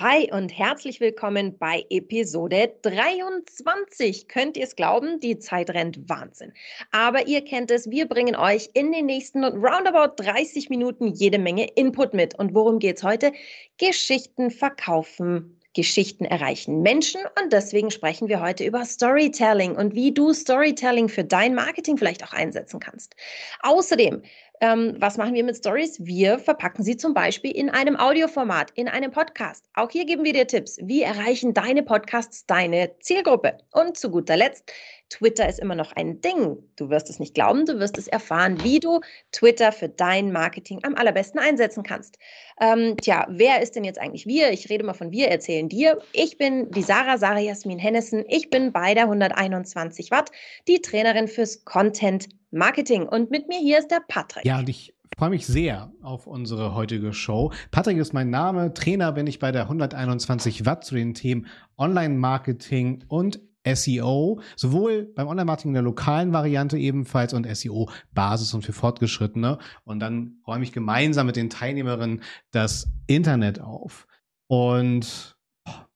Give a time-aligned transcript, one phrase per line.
[0.00, 4.28] Hi und herzlich willkommen bei Episode 23.
[4.28, 5.20] Könnt ihr es glauben?
[5.20, 6.54] Die Zeit rennt Wahnsinn.
[6.90, 11.66] Aber ihr kennt es, wir bringen euch in den nächsten roundabout 30 Minuten jede Menge
[11.74, 12.34] Input mit.
[12.38, 13.34] Und worum geht's heute?
[13.76, 20.32] Geschichten verkaufen, Geschichten erreichen Menschen und deswegen sprechen wir heute über Storytelling und wie du
[20.32, 23.16] Storytelling für dein Marketing vielleicht auch einsetzen kannst.
[23.60, 24.22] Außerdem
[24.60, 25.98] ähm, was machen wir mit Stories?
[26.04, 29.64] Wir verpacken sie zum Beispiel in einem Audioformat, in einem Podcast.
[29.74, 30.78] Auch hier geben wir dir Tipps.
[30.82, 33.58] Wie erreichen deine Podcasts deine Zielgruppe?
[33.72, 34.70] Und zu guter Letzt,
[35.10, 36.56] Twitter ist immer noch ein Ding.
[36.76, 39.00] Du wirst es nicht glauben, du wirst es erfahren, wie du
[39.32, 42.18] Twitter für dein Marketing am allerbesten einsetzen kannst.
[42.60, 44.52] Ähm, tja, wer ist denn jetzt eigentlich wir?
[44.52, 45.98] Ich rede mal von wir, erzählen dir.
[46.12, 48.24] Ich bin die Sarah, Sarah Jasmin Hennessen.
[48.28, 50.30] Ich bin bei der 121 Watt,
[50.68, 53.06] die Trainerin fürs Content Marketing.
[53.06, 54.44] Und mit mir hier ist der Patrick.
[54.44, 57.52] Ja, und ich freue mich sehr auf unsere heutige Show.
[57.72, 58.72] Patrick ist mein Name.
[58.74, 65.28] Trainer bin ich bei der 121 Watt zu den Themen Online-Marketing und SEO, sowohl beim
[65.28, 69.58] Online-Marketing in der lokalen Variante ebenfalls und SEO Basis und für Fortgeschrittene.
[69.84, 74.06] Und dann räume ich gemeinsam mit den Teilnehmerinnen das Internet auf.
[74.46, 75.36] Und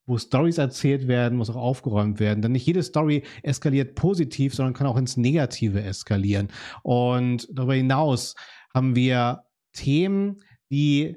[0.07, 2.43] wo Stories erzählt werden, muss auch aufgeräumt werden.
[2.43, 6.49] Denn nicht jede Story eskaliert positiv, sondern kann auch ins Negative eskalieren.
[6.83, 8.35] Und darüber hinaus
[8.75, 11.17] haben wir Themen, die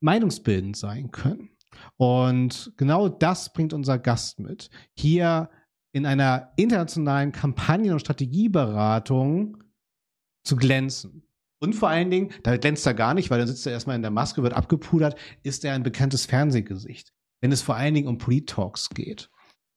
[0.00, 1.50] meinungsbildend sein können.
[1.96, 4.70] Und genau das bringt unser Gast mit.
[4.94, 5.50] Hier
[5.92, 9.62] in einer internationalen Kampagnen- und Strategieberatung
[10.44, 11.24] zu glänzen.
[11.60, 14.02] Und vor allen Dingen, da glänzt er gar nicht, weil dann sitzt er erstmal in
[14.02, 18.18] der Maske, wird abgepudert, ist er ein bekanntes Fernsehgesicht wenn es vor allen Dingen um
[18.18, 19.30] Polit-Talks geht.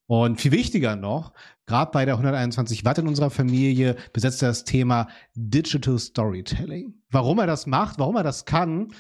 [0.08, 1.32] Und viel wichtiger noch,
[1.66, 6.96] gerade bei der 121 Watt in unserer Familie besetzt er das Thema Digital Storytelling.
[7.10, 8.94] Warum er das macht, warum er das kann,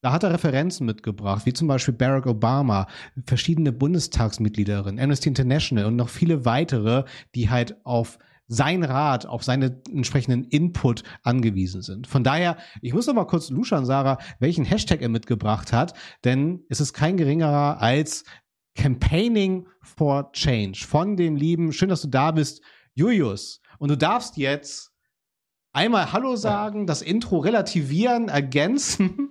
[0.00, 2.86] da hat er Referenzen mitgebracht, wie zum Beispiel Barack Obama,
[3.26, 7.04] verschiedene Bundestagsmitgliederinnen, Amnesty International und noch viele weitere,
[7.34, 12.06] die halt auf sein Rat, auf seine entsprechenden Input angewiesen sind.
[12.06, 15.92] Von daher, ich muss noch mal kurz luschern, Sarah, welchen Hashtag er mitgebracht hat,
[16.24, 18.24] denn es ist kein geringerer als
[18.74, 22.62] Campaigning for Change von dem lieben, schön, dass du da bist,
[22.94, 23.60] Julius.
[23.78, 24.92] Und du darfst jetzt
[25.72, 29.30] einmal Hallo sagen, das Intro relativieren, ergänzen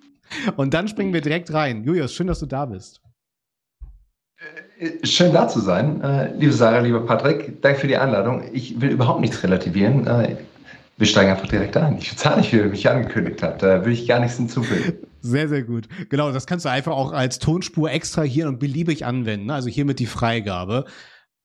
[0.56, 1.84] und dann springen wir direkt rein.
[1.84, 3.02] Julius, schön, dass du da bist.
[4.80, 6.02] Äh, schön da zu sein.
[6.02, 8.44] Äh, liebe Sarah, lieber Patrick, danke für die Einladung.
[8.54, 10.06] Ich will überhaupt nichts relativieren.
[10.06, 10.38] Äh,
[10.98, 11.98] wir steigen einfach direkt ein.
[12.00, 13.62] Ich zahle nicht, wie ihr mich angekündigt habt.
[13.62, 14.94] Da will ich gar nichts hinzufügen.
[15.22, 15.88] Sehr, sehr gut.
[16.10, 19.52] Genau, das kannst du einfach auch als Tonspur extrahieren und beliebig anwenden.
[19.52, 20.86] Also hiermit die Freigabe.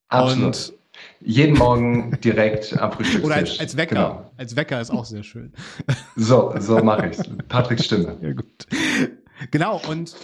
[0.09, 0.47] Absolut.
[0.47, 0.73] Und
[1.21, 3.25] jeden Morgen direkt am Frühstückstisch.
[3.25, 3.95] Oder als, als Wecker.
[3.95, 4.31] Genau.
[4.37, 5.53] Als Wecker ist auch sehr schön.
[6.17, 7.31] So, so mache ich es.
[7.49, 8.19] Patricks Stimme.
[8.21, 8.67] Ja, gut.
[9.51, 10.15] Genau, und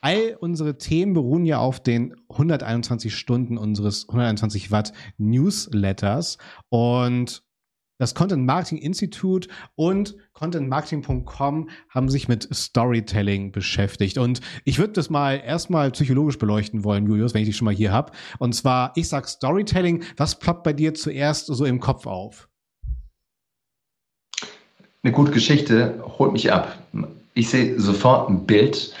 [0.00, 6.38] All unsere Themen beruhen ja auf den 121 Stunden unseres 121 Watt Newsletters
[6.68, 7.42] und
[7.98, 14.18] das Content Marketing Institute und contentmarketing.com haben sich mit Storytelling beschäftigt.
[14.18, 17.74] Und ich würde das mal erstmal psychologisch beleuchten wollen, Julius, wenn ich dich schon mal
[17.74, 18.12] hier habe.
[18.38, 22.48] Und zwar, ich sag Storytelling, was ploppt bei dir zuerst so im Kopf auf?
[25.02, 26.78] Eine gute Geschichte holt mich ab.
[27.38, 28.92] Ich sehe sofort ein Bild,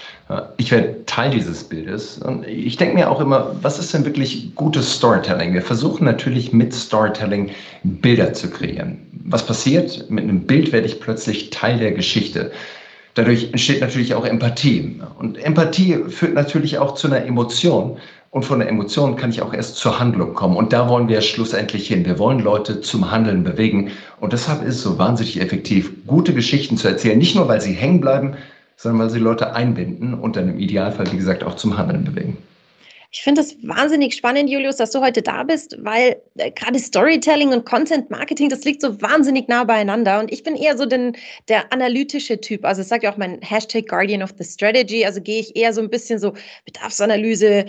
[0.58, 2.18] ich werde Teil dieses Bildes.
[2.18, 5.54] Und ich denke mir auch immer, was ist denn wirklich gutes Storytelling?
[5.54, 7.50] Wir versuchen natürlich mit Storytelling
[7.82, 8.98] Bilder zu kreieren.
[9.24, 10.08] Was passiert?
[10.08, 12.52] Mit einem Bild werde ich plötzlich Teil der Geschichte.
[13.14, 15.00] Dadurch entsteht natürlich auch Empathie.
[15.18, 17.96] Und Empathie führt natürlich auch zu einer Emotion.
[18.30, 20.56] Und von der Emotion kann ich auch erst zur Handlung kommen.
[20.56, 22.04] Und da wollen wir schlussendlich hin.
[22.04, 23.90] Wir wollen Leute zum Handeln bewegen.
[24.20, 27.16] Und deshalb ist es so wahnsinnig effektiv, gute Geschichten zu erzählen.
[27.18, 28.36] Nicht nur, weil sie hängen bleiben,
[28.76, 32.36] sondern weil sie Leute einbinden und dann im Idealfall, wie gesagt, auch zum Handeln bewegen.
[33.10, 37.54] Ich finde es wahnsinnig spannend, Julius, dass du heute da bist, weil äh, gerade Storytelling
[37.54, 40.20] und Content Marketing, das liegt so wahnsinnig nah beieinander.
[40.20, 41.16] Und ich bin eher so den,
[41.48, 42.66] der analytische Typ.
[42.66, 45.06] Also, es sagt ja auch mein Hashtag Guardian of the Strategy.
[45.06, 46.34] Also gehe ich eher so ein bisschen so
[46.66, 47.64] Bedarfsanalyse,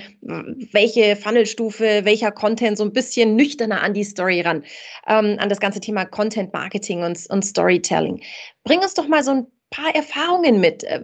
[0.74, 4.66] welche Funnelstufe, welcher Content, so ein bisschen nüchterner an die Story ran,
[5.08, 8.22] ähm, an das ganze Thema Content Marketing und, und Storytelling.
[8.66, 10.84] Bring uns doch mal so ein paar Erfahrungen mit.
[10.84, 11.02] Äh,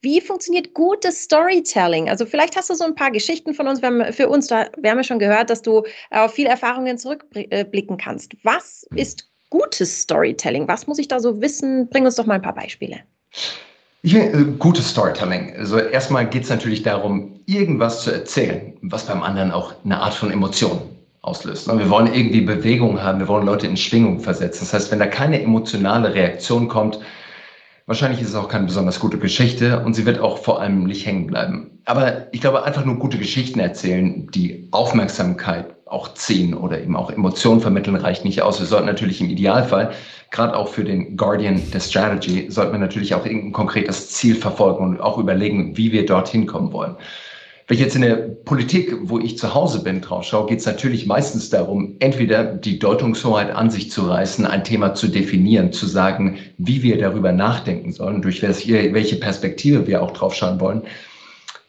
[0.00, 2.08] wie funktioniert gutes Storytelling?
[2.08, 3.80] Also vielleicht hast du so ein paar Geschichten von uns,
[4.14, 8.32] für uns, da, wir haben ja schon gehört, dass du auf viele Erfahrungen zurückblicken kannst.
[8.42, 10.68] Was ist gutes Storytelling?
[10.68, 11.88] Was muss ich da so wissen?
[11.88, 13.00] Bring uns doch mal ein paar Beispiele.
[14.02, 15.56] Ich äh, gutes Storytelling.
[15.56, 20.12] Also erstmal geht es natürlich darum, irgendwas zu erzählen, was beim anderen auch eine Art
[20.12, 20.82] von Emotion
[21.22, 21.66] auslöst.
[21.66, 24.60] Wir wollen irgendwie Bewegung haben, wir wollen Leute in Schwingung versetzen.
[24.60, 27.00] Das heißt, wenn da keine emotionale Reaktion kommt,
[27.86, 31.06] wahrscheinlich ist es auch keine besonders gute Geschichte und sie wird auch vor allem nicht
[31.06, 31.82] hängen bleiben.
[31.84, 37.10] Aber ich glaube, einfach nur gute Geschichten erzählen, die Aufmerksamkeit auch ziehen oder eben auch
[37.10, 38.58] Emotionen vermitteln, reicht nicht aus.
[38.58, 39.92] Wir sollten natürlich im Idealfall
[40.30, 44.82] gerade auch für den Guardian der Strategy, sollte man natürlich auch irgendein konkretes Ziel verfolgen
[44.82, 46.96] und auch überlegen, wie wir dorthin kommen wollen.
[47.66, 50.66] Wenn ich jetzt in der Politik, wo ich zu Hause bin, drauf schaue, geht es
[50.66, 55.86] natürlich meistens darum, entweder die Deutungshoheit an sich zu reißen, ein Thema zu definieren, zu
[55.86, 60.82] sagen, wie wir darüber nachdenken sollen, durch welche Perspektive wir auch drauf schauen wollen.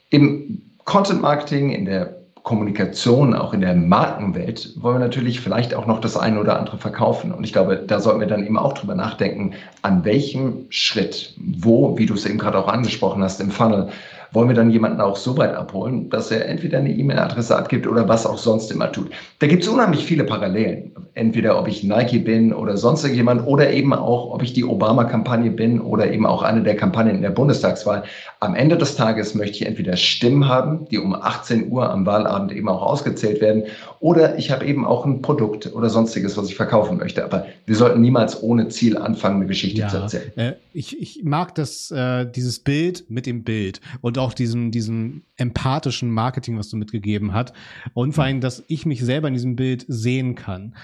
[0.09, 5.87] Im Content Marketing, in der Kommunikation, auch in der Markenwelt, wollen wir natürlich vielleicht auch
[5.87, 7.31] noch das eine oder andere verkaufen.
[7.31, 11.97] Und ich glaube, da sollten wir dann eben auch drüber nachdenken, an welchem Schritt, wo,
[11.97, 13.89] wie du es eben gerade auch angesprochen hast, im Funnel,
[14.35, 18.07] wollen wir dann jemanden auch so weit abholen, dass er entweder eine E-Mail-Adresse abgibt oder
[18.07, 19.09] was auch sonst immer tut.
[19.39, 20.91] Da gibt es unheimlich viele Parallelen.
[21.13, 25.49] Entweder ob ich Nike bin oder sonst jemand oder eben auch, ob ich die Obama-Kampagne
[25.49, 28.03] bin oder eben auch eine der Kampagnen in der Bundestagswahl.
[28.41, 32.51] Am Ende des Tages möchte ich entweder Stimmen haben, die um 18 Uhr am Wahlabend
[32.51, 33.63] eben auch ausgezählt werden,
[34.01, 37.23] oder ich habe eben auch ein Produkt oder sonstiges, was ich verkaufen möchte.
[37.23, 40.31] Aber wir sollten niemals ohne Ziel anfangen, eine Geschichte ja, zu erzählen.
[40.35, 45.23] Äh, ich, ich mag das, äh, dieses Bild mit dem Bild und auch diesen, diesen
[45.37, 47.53] empathischen Marketing, was du mitgegeben hast.
[47.93, 50.75] Und vor allem, dass ich mich selber in diesem Bild sehen kann.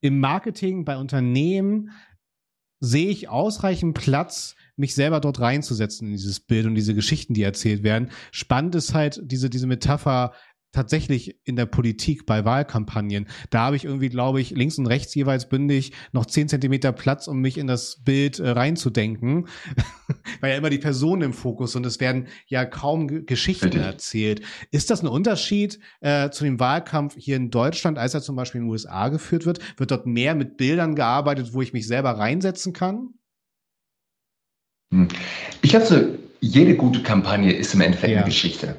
[0.00, 1.90] Im Marketing bei Unternehmen
[2.80, 7.42] sehe ich ausreichend Platz, mich selber dort reinzusetzen in dieses Bild und diese Geschichten, die
[7.42, 8.10] erzählt werden.
[8.30, 10.32] Spannend ist halt diese, diese Metapher,
[10.72, 13.26] tatsächlich in der Politik bei Wahlkampagnen.
[13.50, 17.26] Da habe ich irgendwie, glaube ich, links und rechts jeweils bündig noch zehn Zentimeter Platz,
[17.26, 19.48] um mich in das Bild äh, reinzudenken,
[20.40, 24.42] weil ja immer die Personen im Fokus und es werden ja kaum G Geschichten erzählt.
[24.70, 28.60] Ist das ein Unterschied äh, zu dem Wahlkampf hier in Deutschland, als er zum Beispiel
[28.60, 29.60] in den USA geführt wird?
[29.78, 33.14] Wird dort mehr mit Bildern gearbeitet, wo ich mich selber reinsetzen kann?
[34.92, 35.08] Hm.
[35.62, 38.18] Ich glaube, so, jede gute Kampagne ist im Endeffekt ja.
[38.18, 38.76] eine Geschichte.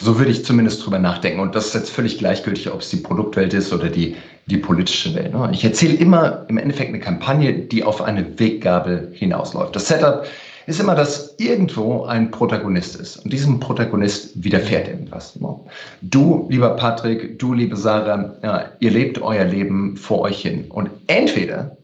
[0.00, 1.40] So würde ich zumindest drüber nachdenken.
[1.40, 4.16] Und das ist jetzt völlig gleichgültig, ob es die Produktwelt ist oder die,
[4.46, 5.32] die politische Welt.
[5.32, 5.50] Ne?
[5.52, 9.76] Ich erzähle immer im Endeffekt eine Kampagne, die auf eine Weggabel hinausläuft.
[9.76, 10.26] Das Setup
[10.66, 13.16] ist immer, dass irgendwo ein Protagonist ist.
[13.18, 15.38] Und diesem Protagonist widerfährt irgendwas.
[15.38, 15.54] Ne?
[16.02, 20.66] Du, lieber Patrick, du, liebe Sarah, ja, ihr lebt euer Leben vor euch hin.
[20.70, 21.76] Und entweder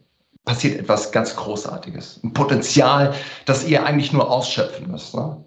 [0.45, 2.21] passiert etwas ganz Großartiges.
[2.23, 3.13] Ein Potenzial,
[3.45, 5.13] das ihr eigentlich nur ausschöpfen müsst.
[5.13, 5.37] Ne?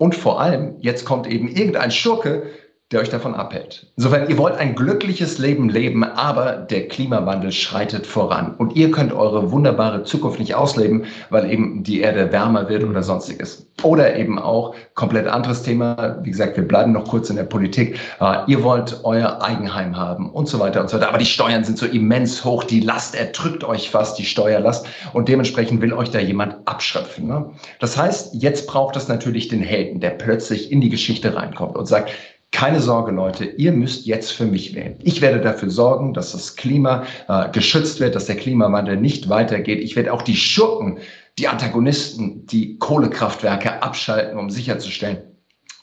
[0.00, 2.44] Und vor allem, jetzt kommt eben irgendein Schurke,
[2.92, 3.86] der euch davon abhält.
[3.96, 8.56] Insofern, ihr wollt ein glückliches Leben leben, aber der Klimawandel schreitet voran.
[8.56, 13.04] Und ihr könnt eure wunderbare Zukunft nicht ausleben, weil eben die Erde wärmer wird oder
[13.04, 13.68] sonstiges.
[13.84, 17.98] Oder eben auch, komplett anderes Thema, wie gesagt, wir bleiben noch kurz in der Politik.
[18.20, 21.08] Uh, ihr wollt euer Eigenheim haben und so weiter und so weiter.
[21.08, 24.86] Aber die Steuern sind so immens hoch, die Last erdrückt euch fast, die Steuerlast.
[25.12, 27.28] Und dementsprechend will euch da jemand abschöpfen.
[27.28, 27.50] Ne?
[27.78, 31.86] Das heißt, jetzt braucht es natürlich den Helden, der plötzlich in die Geschichte reinkommt und
[31.86, 32.10] sagt,
[32.52, 34.96] keine Sorge, Leute, ihr müsst jetzt für mich wählen.
[35.02, 39.80] Ich werde dafür sorgen, dass das Klima äh, geschützt wird, dass der Klimawandel nicht weitergeht.
[39.80, 40.98] Ich werde auch die Schurken,
[41.38, 45.18] die Antagonisten, die Kohlekraftwerke abschalten, um sicherzustellen,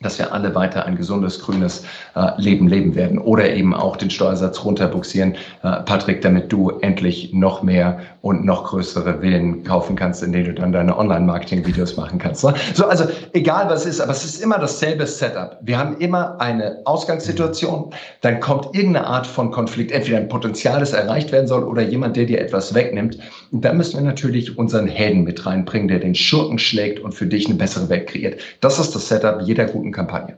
[0.01, 1.83] dass wir alle weiter ein gesundes, grünes
[2.15, 7.33] äh, Leben leben werden oder eben auch den Steuersatz runterbuxieren, äh, Patrick, damit du endlich
[7.33, 12.19] noch mehr und noch größere Villen kaufen kannst, in denen du dann deine Online-Marketing-Videos machen
[12.19, 12.43] kannst.
[12.43, 12.53] Ne?
[12.73, 15.57] So, also egal was ist, aber es ist immer dasselbe Setup.
[15.61, 20.91] Wir haben immer eine Ausgangssituation, dann kommt irgendeine Art von Konflikt, entweder ein Potenzial, das
[20.91, 23.17] erreicht werden soll, oder jemand, der dir etwas wegnimmt.
[23.51, 27.27] Und da müssen wir natürlich unseren Helden mit reinbringen, der den Schurken schlägt und für
[27.27, 28.41] dich eine bessere Welt kreiert.
[28.59, 30.37] Das ist das Setup jeder guten Kampagne.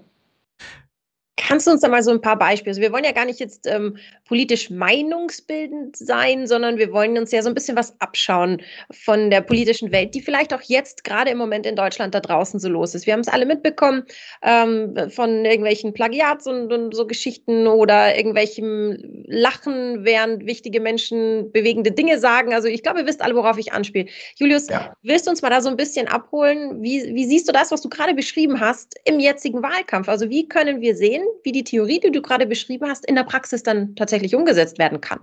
[1.50, 2.70] Kannst du uns da mal so ein paar Beispiele?
[2.70, 7.32] Also wir wollen ja gar nicht jetzt ähm, politisch meinungsbildend sein, sondern wir wollen uns
[7.32, 11.32] ja so ein bisschen was abschauen von der politischen Welt, die vielleicht auch jetzt gerade
[11.32, 13.08] im Moment in Deutschland da draußen so los ist.
[13.08, 14.04] Wir haben es alle mitbekommen
[14.44, 21.92] ähm, von irgendwelchen Plagiats und, und, so Geschichten oder irgendwelchem Lachen, während wichtige Menschen bewegende
[21.92, 22.54] Dinge sagen.
[22.54, 24.06] Also ich glaube, ihr wisst alle, worauf ich anspiele.
[24.36, 24.94] Julius, ja.
[25.02, 26.84] willst du uns mal da so ein bisschen abholen?
[26.84, 30.10] Wie, wie siehst du das, was du gerade beschrieben hast, im jetzigen Wahlkampf?
[30.10, 33.24] Also wie können wir sehen, wie die Theorie, die du gerade beschrieben hast, in der
[33.24, 35.20] Praxis dann tatsächlich umgesetzt werden kann.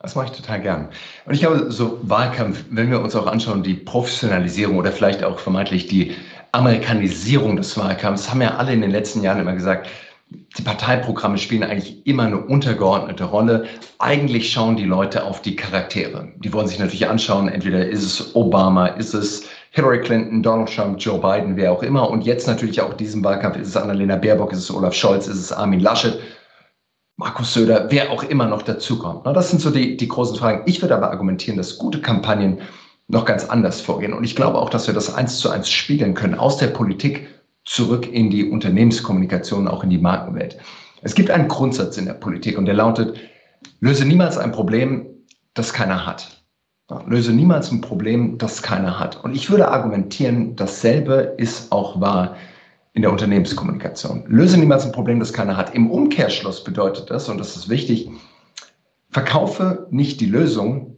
[0.00, 0.88] Das mache ich total gern.
[1.24, 5.38] Und ich glaube, so Wahlkampf, wenn wir uns auch anschauen, die Professionalisierung oder vielleicht auch
[5.38, 6.14] vermeintlich die
[6.52, 9.88] Amerikanisierung des Wahlkampfs, haben ja alle in den letzten Jahren immer gesagt,
[10.28, 13.66] die Parteiprogramme spielen eigentlich immer eine untergeordnete Rolle.
[13.98, 16.32] Eigentlich schauen die Leute auf die Charaktere.
[16.38, 20.98] Die wollen sich natürlich anschauen, entweder ist es Obama, ist es Hillary Clinton, Donald Trump,
[20.98, 22.08] Joe Biden, wer auch immer.
[22.08, 25.36] Und jetzt natürlich auch diesen Wahlkampf ist es Annalena Baerbock, ist es Olaf Scholz, ist
[25.36, 26.18] es Armin Laschet,
[27.18, 29.26] Markus Söder, wer auch immer noch dazukommt.
[29.26, 30.62] Das sind so die, die großen Fragen.
[30.64, 32.62] Ich würde aber argumentieren, dass gute Kampagnen
[33.08, 34.14] noch ganz anders vorgehen.
[34.14, 37.28] Und ich glaube auch, dass wir das eins zu eins spiegeln können aus der Politik
[37.66, 40.56] zurück in die Unternehmenskommunikation, auch in die Markenwelt.
[41.02, 43.18] Es gibt einen Grundsatz in der Politik und der lautet,
[43.80, 45.06] löse niemals ein Problem,
[45.52, 46.35] das keiner hat.
[47.06, 49.22] Löse niemals ein Problem, das keiner hat.
[49.24, 52.36] Und ich würde argumentieren, dasselbe ist auch wahr
[52.92, 54.24] in der Unternehmenskommunikation.
[54.28, 55.74] Löse niemals ein Problem, das keiner hat.
[55.74, 58.08] Im Umkehrschluss bedeutet das, und das ist wichtig,
[59.10, 60.96] verkaufe nicht die Lösung,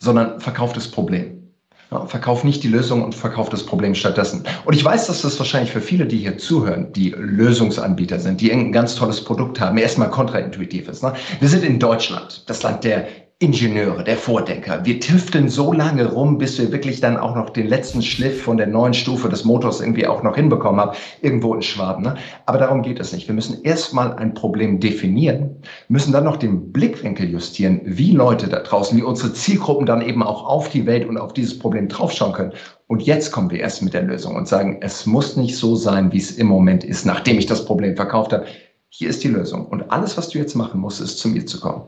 [0.00, 1.52] sondern verkauf das Problem.
[1.90, 4.42] Ja, verkauf nicht die Lösung und verkauf das Problem stattdessen.
[4.64, 8.52] Und ich weiß, dass das wahrscheinlich für viele, die hier zuhören, die Lösungsanbieter sind, die
[8.52, 11.02] ein ganz tolles Produkt haben, erstmal kontraintuitiv ist.
[11.02, 11.12] Ne?
[11.38, 13.06] Wir sind in Deutschland, das Land der
[13.40, 14.84] Ingenieure, der Vordenker.
[14.84, 18.56] Wir tüfteln so lange rum, bis wir wirklich dann auch noch den letzten Schliff von
[18.56, 22.04] der neuen Stufe des Motors irgendwie auch noch hinbekommen haben, irgendwo in Schwaben.
[22.04, 22.14] Ne?
[22.46, 23.26] Aber darum geht es nicht.
[23.26, 25.56] Wir müssen erstmal ein Problem definieren,
[25.88, 30.22] müssen dann noch den Blickwinkel justieren, wie Leute da draußen, wie unsere Zielgruppen dann eben
[30.22, 32.52] auch auf die Welt und auf dieses Problem draufschauen können.
[32.86, 36.12] Und jetzt kommen wir erst mit der Lösung und sagen, es muss nicht so sein,
[36.12, 38.46] wie es im Moment ist, nachdem ich das Problem verkauft habe.
[38.90, 39.66] Hier ist die Lösung.
[39.66, 41.82] Und alles, was du jetzt machen musst, ist zu mir zu kommen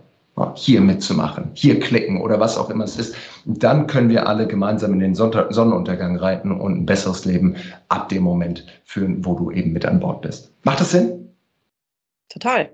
[0.55, 3.15] hier mitzumachen, hier klicken oder was auch immer es ist.
[3.47, 7.57] Dann können wir alle gemeinsam in den Sonnenuntergang reiten und ein besseres Leben
[7.89, 10.53] ab dem Moment führen, wo du eben mit an Bord bist.
[10.63, 11.35] Macht das Sinn?
[12.29, 12.71] Total.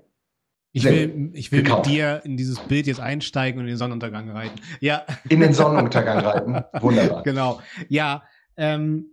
[0.75, 4.31] Ich will, ich will mit dir in dieses Bild jetzt einsteigen und in den Sonnenuntergang
[4.31, 4.59] reiten.
[4.79, 5.03] Ja.
[5.29, 6.63] In den Sonnenuntergang reiten.
[6.81, 7.21] Wunderbar.
[7.23, 7.61] Genau.
[7.89, 8.23] Ja.
[8.57, 9.12] Ähm,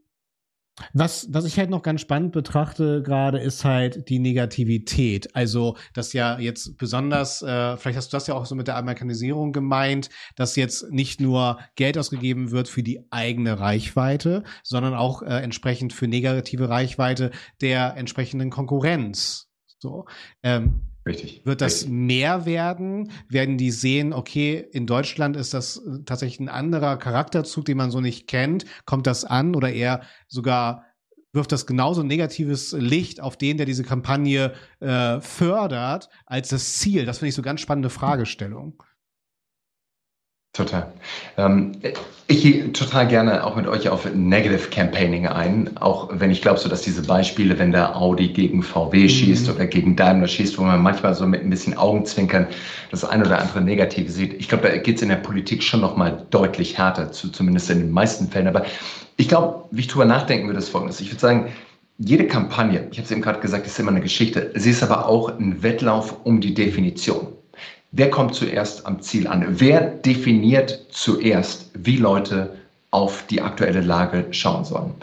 [0.93, 5.35] was, was ich halt noch ganz spannend betrachte gerade, ist halt die Negativität.
[5.35, 8.77] Also, dass ja jetzt besonders, äh, vielleicht hast du das ja auch so mit der
[8.77, 15.23] Amerikanisierung gemeint, dass jetzt nicht nur Geld ausgegeben wird für die eigene Reichweite, sondern auch
[15.23, 19.49] äh, entsprechend für negative Reichweite der entsprechenden Konkurrenz.
[19.79, 20.07] So.
[20.43, 21.43] Ähm, Richtig.
[21.45, 21.91] Wird das Richtig.
[21.91, 23.11] mehr werden?
[23.29, 27.91] Werden die sehen, okay, in Deutschland ist das äh, tatsächlich ein anderer Charakterzug, den man
[27.91, 28.65] so nicht kennt?
[28.87, 30.85] Kommt das an oder eher sogar
[31.33, 37.05] wirft das genauso negatives Licht auf den, der diese Kampagne äh, fördert, als das Ziel?
[37.05, 38.83] Das finde ich so ganz spannende Fragestellung.
[40.53, 40.93] Total.
[41.37, 41.73] Ähm,
[42.27, 46.59] ich gehe total gerne auch mit euch auf Negative Campaigning ein, auch wenn ich glaube,
[46.59, 49.09] so dass diese Beispiele, wenn der Audi gegen VW mhm.
[49.09, 52.49] schießt oder gegen Daimler schießt, wo man manchmal so mit ein bisschen Augenzwinkern
[52.91, 54.35] das ein oder andere Negative sieht.
[54.35, 57.79] Ich glaube, da geht es in der Politik schon nochmal deutlich härter zu, zumindest in
[57.79, 58.49] den meisten Fällen.
[58.49, 58.65] Aber
[59.17, 61.01] ich glaube, wie ich drüber nachdenken würde, ist folgendes.
[61.01, 61.53] Ich würde sagen,
[61.99, 64.51] jede Kampagne, ich habe es eben gerade gesagt, ist immer eine Geschichte.
[64.55, 67.29] Sie ist aber auch ein Wettlauf um die Definition.
[67.93, 69.45] Wer kommt zuerst am Ziel an?
[69.49, 72.55] Wer definiert zuerst, wie Leute
[72.93, 74.95] auf die aktuelle Lage schauen sollen?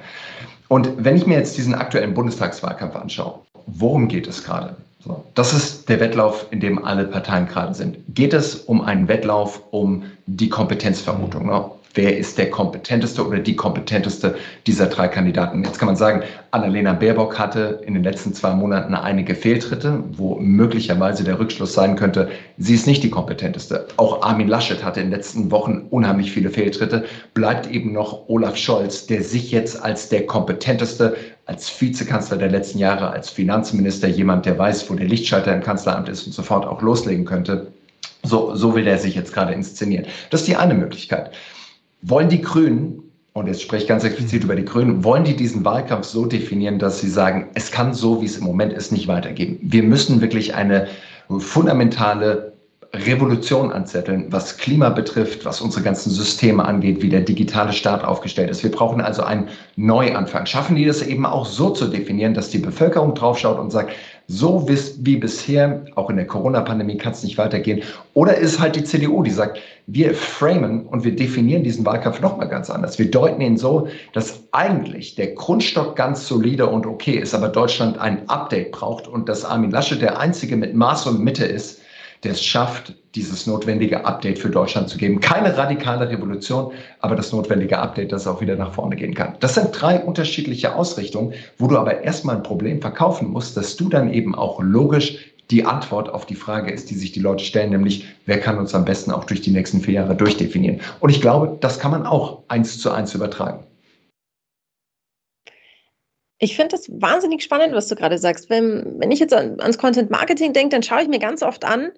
[0.69, 4.75] Und wenn ich mir jetzt diesen aktuellen Bundestagswahlkampf anschaue, worum geht es gerade?
[5.03, 7.97] So, das ist der Wettlauf, in dem alle Parteien gerade sind.
[8.09, 11.45] Geht es um einen Wettlauf um die Kompetenzvermutung?
[11.47, 11.65] Ne?
[11.93, 15.63] Wer ist der kompetenteste oder die kompetenteste dieser drei Kandidaten.
[15.63, 20.35] Jetzt kann man sagen, Annalena Baerbock hatte in den letzten zwei Monaten einige Fehltritte, wo
[20.35, 23.87] möglicherweise der Rückschluss sein könnte, sie ist nicht die kompetenteste.
[23.97, 27.05] Auch Armin Laschet hatte in den letzten Wochen unheimlich viele Fehltritte.
[27.33, 31.15] Bleibt eben noch Olaf Scholz, der sich jetzt als der kompetenteste,
[31.45, 36.09] als Vizekanzler der letzten Jahre, als Finanzminister, jemand, der weiß, wo der Lichtschalter im Kanzleramt
[36.09, 37.67] ist und sofort auch loslegen könnte.
[38.23, 40.05] So, so will er sich jetzt gerade inszenieren.
[40.29, 41.31] Das ist die eine Möglichkeit.
[42.01, 45.63] Wollen die Grünen, und jetzt spreche ich ganz explizit über die Grünen, wollen die diesen
[45.65, 49.07] Wahlkampf so definieren, dass sie sagen, es kann so, wie es im Moment ist, nicht
[49.07, 49.59] weitergehen.
[49.61, 50.87] Wir müssen wirklich eine
[51.29, 52.53] fundamentale
[52.93, 58.49] Revolution anzetteln, was Klima betrifft, was unsere ganzen Systeme angeht, wie der digitale Staat aufgestellt
[58.49, 58.63] ist.
[58.63, 60.45] Wir brauchen also einen Neuanfang.
[60.45, 63.91] Schaffen die das eben auch so zu definieren, dass die Bevölkerung draufschaut und sagt,
[64.29, 67.81] so wie bisher, auch in der Corona-Pandemie kann es nicht weitergehen.
[68.13, 72.49] Oder ist halt die CDU, die sagt, wir framen und wir definieren diesen Wahlkampf nochmal
[72.49, 72.99] ganz anders.
[72.99, 77.97] Wir deuten ihn so, dass eigentlich der Grundstock ganz solide und okay ist, aber Deutschland
[77.99, 81.79] ein Update braucht und dass Armin Laschet der Einzige mit Maß und Mitte ist,
[82.23, 85.19] der es schafft, dieses notwendige Update für Deutschland zu geben.
[85.19, 89.35] Keine radikale Revolution, aber das notwendige Update, das auch wieder nach vorne gehen kann.
[89.39, 93.89] Das sind drei unterschiedliche Ausrichtungen, wo du aber erstmal ein Problem verkaufen musst, dass du
[93.89, 97.69] dann eben auch logisch die Antwort auf die Frage ist, die sich die Leute stellen,
[97.69, 100.81] nämlich wer kann uns am besten auch durch die nächsten vier Jahre durchdefinieren.
[100.99, 103.66] Und ich glaube, das kann man auch eins zu eins übertragen.
[106.39, 108.49] Ich finde das wahnsinnig spannend, was du gerade sagst.
[108.49, 111.65] Wenn, wenn ich jetzt an, ans Content Marketing denke, dann schaue ich mir ganz oft
[111.65, 111.91] an,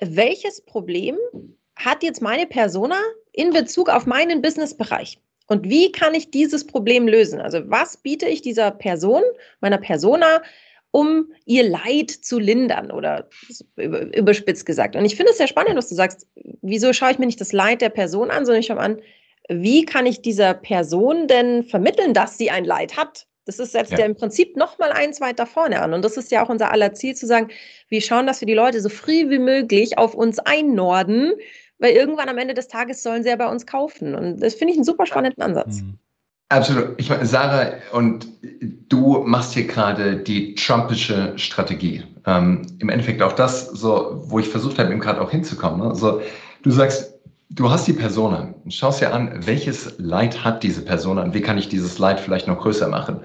[0.00, 1.16] welches Problem
[1.76, 2.98] hat jetzt meine Persona
[3.32, 5.18] in Bezug auf meinen Businessbereich?
[5.46, 7.40] Und wie kann ich dieses Problem lösen?
[7.40, 9.22] Also was biete ich dieser Person,
[9.60, 10.42] meiner Persona,
[10.90, 13.28] um ihr Leid zu lindern oder
[13.76, 14.94] überspitzt gesagt.
[14.94, 16.28] Und ich finde es sehr spannend, was du sagst.
[16.62, 19.02] Wieso schaue ich mir nicht das Leid der Person an, sondern ich schaue an,
[19.48, 23.26] wie kann ich dieser Person denn vermitteln, dass sie ein Leid hat?
[23.44, 23.98] Das ist setzt ja.
[23.98, 25.92] ja im Prinzip noch mal eins weiter vorne an.
[25.92, 27.48] Und das ist ja auch unser aller Ziel, zu sagen,
[27.88, 31.32] wir schauen, dass wir die Leute so früh wie möglich auf uns einnorden,
[31.78, 34.14] weil irgendwann am Ende des Tages sollen sie ja bei uns kaufen.
[34.14, 35.82] Und das finde ich einen super spannenden Ansatz.
[35.82, 35.98] Mhm.
[36.50, 36.94] Absolut.
[36.98, 38.28] Ich meine, Sarah, und
[38.88, 42.02] du machst hier gerade die Trumpische Strategie.
[42.26, 45.88] Ähm, Im Endeffekt auch das, so, wo ich versucht habe, eben gerade auch hinzukommen.
[45.88, 45.94] Ne?
[45.94, 46.20] So,
[46.62, 47.13] du sagst,
[47.50, 51.40] du hast die Person an, schaust dir an, welches Leid hat diese Person an, wie
[51.40, 53.20] kann ich dieses Leid vielleicht noch größer machen.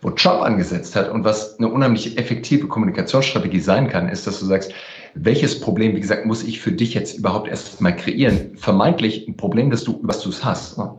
[0.00, 4.44] Wo Trump angesetzt hat und was eine unheimlich effektive Kommunikationsstrategie sein kann, ist, dass du
[4.44, 4.72] sagst,
[5.14, 8.54] welches Problem, wie gesagt, muss ich für dich jetzt überhaupt erst mal kreieren?
[8.56, 10.76] Vermeintlich ein Problem, dass du, was du es hast.
[10.76, 10.94] Ne?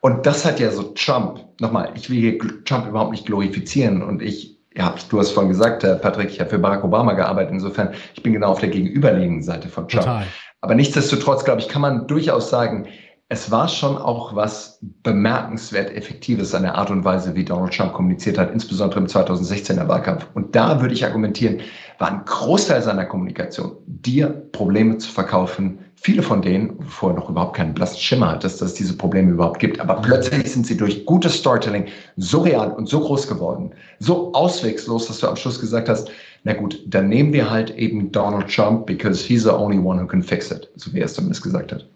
[0.00, 4.20] Und das hat ja so Trump, nochmal, ich will hier Trump überhaupt nicht glorifizieren und
[4.20, 8.22] ich, ja, du hast vorhin gesagt, Patrick, ich habe für Barack Obama gearbeitet, insofern, ich
[8.22, 10.04] bin genau auf der gegenüberliegenden Seite von Trump.
[10.04, 10.26] Total.
[10.62, 12.86] Aber nichtsdestotrotz, glaube ich, kann man durchaus sagen,
[13.28, 17.94] es war schon auch was bemerkenswert Effektives an der Art und Weise, wie Donald Trump
[17.94, 20.26] kommuniziert hat, insbesondere im 2016er Wahlkampf.
[20.34, 21.60] Und da würde ich argumentieren,
[21.98, 27.30] war ein Großteil seiner Kommunikation, dir Probleme zu verkaufen, viele von denen, wo vorher noch
[27.30, 29.80] überhaupt keinen blassen Schimmer hattest, dass es diese Probleme überhaupt gibt.
[29.80, 35.06] Aber plötzlich sind sie durch gutes Storytelling so real und so groß geworden, so auswegslos,
[35.06, 36.10] dass du am Schluss gesagt hast,
[36.44, 40.06] na gut, dann nehmen wir halt eben Donald Trump, because he's the only one who
[40.06, 41.88] can fix it, so wie er es zumindest gesagt hat.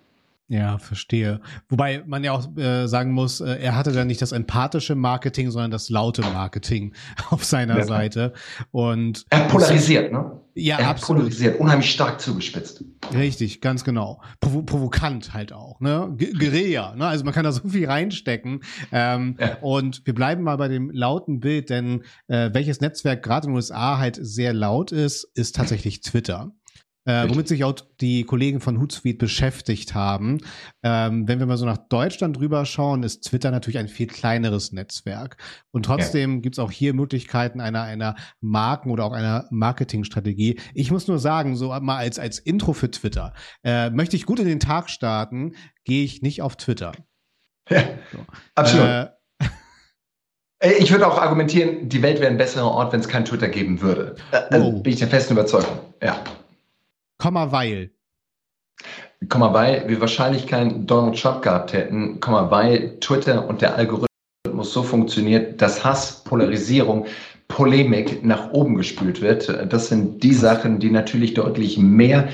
[0.48, 1.40] Ja, verstehe.
[1.68, 5.50] Wobei man ja auch äh, sagen muss, äh, er hatte da nicht das empathische Marketing,
[5.50, 6.94] sondern das laute Marketing
[7.30, 7.84] auf seiner ja.
[7.84, 8.32] Seite.
[8.70, 10.40] Und er polarisiert, ne?
[10.54, 11.22] Ja, er absolut.
[11.22, 12.84] polarisiert, unheimlich stark zugespitzt.
[13.12, 14.22] Richtig, ganz genau.
[14.40, 16.14] Provo provokant halt auch, ne?
[16.16, 17.06] G Guerilla, ne?
[17.06, 18.60] Also man kann da so viel reinstecken.
[18.92, 19.56] Ähm, ja.
[19.62, 23.56] Und wir bleiben mal bei dem lauten Bild, denn äh, welches Netzwerk gerade in den
[23.56, 26.52] USA halt sehr laut ist, ist tatsächlich Twitter
[27.06, 30.40] äh, womit sich auch die Kollegen von Hootsuite beschäftigt haben.
[30.82, 34.72] Ähm, wenn wir mal so nach Deutschland drüber schauen, ist Twitter natürlich ein viel kleineres
[34.72, 35.36] Netzwerk.
[35.70, 36.40] Und trotzdem ja.
[36.40, 40.60] gibt es auch hier Möglichkeiten einer, einer Marken- oder auch einer Marketingstrategie.
[40.74, 43.32] Ich muss nur sagen, so mal als, als Intro für Twitter,
[43.64, 46.92] äh, möchte ich gut in den Tag starten, gehe ich nicht auf Twitter.
[47.70, 48.18] Ja, so.
[48.54, 48.86] absolut.
[48.86, 49.06] Äh,
[50.58, 53.48] äh, ich würde auch argumentieren, die Welt wäre ein besserer Ort, wenn es kein Twitter
[53.48, 54.16] geben würde.
[54.32, 54.82] Äh, also oh.
[54.82, 55.78] bin ich der festen Überzeugung.
[56.02, 56.22] Ja.
[57.18, 57.90] Komma weil.
[59.28, 64.72] Komma weil wir wahrscheinlich keinen Donald Trump gehabt hätten, Komma weil Twitter und der Algorithmus
[64.72, 67.06] so funktioniert, dass Hass, Polarisierung,
[67.56, 69.50] Polemik nach oben gespült wird.
[69.72, 72.28] Das sind die Sachen, die natürlich deutlich mehr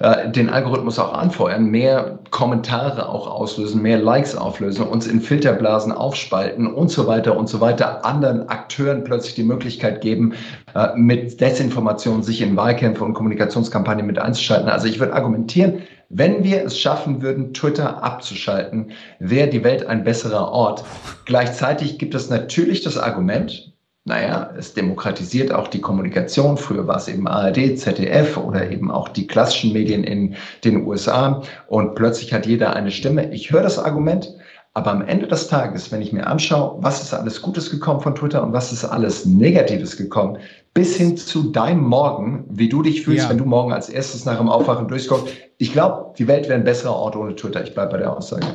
[0.00, 5.92] äh, den Algorithmus auch anfeuern, mehr Kommentare auch auslösen, mehr Likes auflösen, uns in Filterblasen
[5.92, 10.34] aufspalten und so weiter und so weiter, anderen Akteuren plötzlich die Möglichkeit geben,
[10.74, 14.68] äh, mit Desinformation sich in Wahlkämpfe und Kommunikationskampagnen mit einzuschalten.
[14.68, 20.04] Also ich würde argumentieren, wenn wir es schaffen würden, Twitter abzuschalten, wäre die Welt ein
[20.04, 20.84] besserer Ort.
[21.24, 23.72] Gleichzeitig gibt es natürlich das Argument,
[24.06, 26.56] naja, es demokratisiert auch die Kommunikation.
[26.56, 31.42] Früher war es eben ARD, ZDF oder eben auch die klassischen Medien in den USA.
[31.66, 33.34] Und plötzlich hat jeder eine Stimme.
[33.34, 34.32] Ich höre das Argument,
[34.74, 38.14] aber am Ende des Tages, wenn ich mir anschaue, was ist alles Gutes gekommen von
[38.14, 40.38] Twitter und was ist alles Negatives gekommen,
[40.72, 43.30] bis hin zu deinem Morgen, wie du dich fühlst, ja.
[43.30, 45.34] wenn du morgen als erstes nach dem Aufwachen durchguckst.
[45.58, 47.64] Ich glaube, die Welt wäre ein besserer Ort ohne Twitter.
[47.64, 48.46] Ich bleibe bei der Aussage.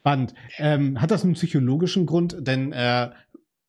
[0.00, 0.34] Spannend.
[0.58, 2.36] Ähm, hat das einen psychologischen Grund?
[2.40, 3.10] Denn äh,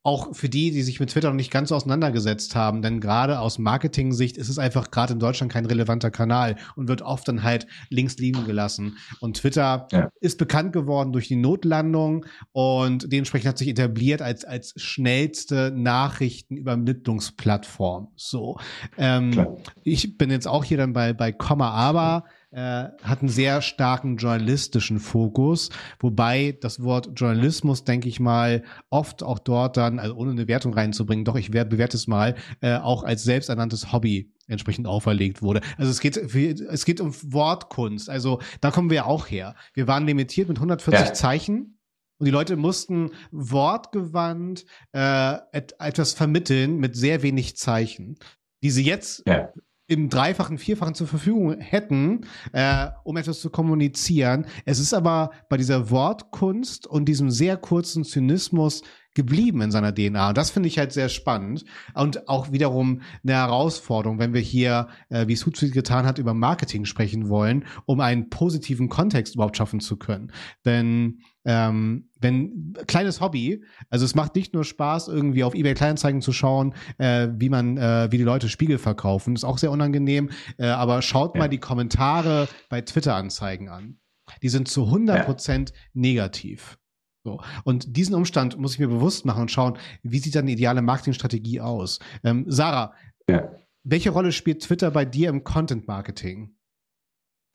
[0.06, 3.40] auch für die, die sich mit Twitter noch nicht ganz so auseinandergesetzt haben, denn gerade
[3.40, 7.42] aus Marketing-Sicht ist es einfach gerade in Deutschland kein relevanter Kanal und wird oft dann
[7.42, 9.00] halt links liegen gelassen.
[9.20, 10.12] Und Twitter ja.
[10.20, 18.10] ist bekannt geworden durch die Notlandung und dementsprechend hat sich etabliert als, als schnellste Nachrichtenübermittlungsplattform.
[18.16, 18.60] So.
[19.00, 23.62] Ähm, ich bin jetzt auch hier dann bei, bei Komma Aber äh, hat einen sehr
[23.62, 30.16] starken journalistischen Fokus, wobei das Wort Journalismus, denke ich mal, oft auch dort dann, also
[30.16, 34.88] ohne eine Wertung reinzubringen, doch ich bewerte es mal, äh, auch als selbsternanntes Hobby entsprechend
[34.88, 35.60] auferlegt wurde.
[35.78, 38.10] Also es geht, es geht um Wortkunst.
[38.10, 39.56] Also da kommen wir auch her.
[39.74, 41.14] Wir waren limitiert mit 140 ja.
[41.14, 41.80] Zeichen.
[42.20, 48.16] Und die Leute mussten wortgewandt äh, et etwas vermitteln mit sehr wenig Zeichen,
[48.64, 49.50] die sie jetzt ja
[49.88, 52.22] im Dreifachen, Vierfachen zur Verfügung hätten,
[52.54, 54.48] äh, um etwas zu kommunizieren.
[54.66, 58.82] Es ist aber bei dieser Wortkunst und diesem sehr kurzen Zynismus
[59.16, 60.30] geblieben in seiner DNA.
[60.30, 64.90] Und das finde ich halt sehr spannend und auch wiederum eine Herausforderung, wenn wir hier,
[65.10, 69.58] äh, wie es Hootsuite getan hat, über Marketing sprechen wollen, um einen positiven Kontext überhaupt
[69.58, 70.32] schaffen zu können.
[70.66, 76.22] Denn ähm, wenn kleines Hobby, also es macht nicht nur Spaß, irgendwie auf eBay Kleinanzeigen
[76.22, 80.30] zu schauen, äh, wie man, äh, wie die Leute Spiegel verkaufen, ist auch sehr unangenehm.
[80.58, 81.40] Äh, aber schaut ja.
[81.40, 84.00] mal die Kommentare bei Twitter-Anzeigen an.
[84.42, 85.76] Die sind zu 100% ja.
[85.94, 86.78] negativ.
[87.26, 87.42] So.
[87.64, 90.84] Und diesen Umstand muss ich mir bewusst machen und schauen, wie sieht dann die ideale
[90.84, 92.00] Marketingstrategie aus?
[92.24, 92.94] Ähm, Sarah,
[93.28, 93.50] ja.
[93.84, 96.55] welche Rolle spielt Twitter bei dir im Content Marketing?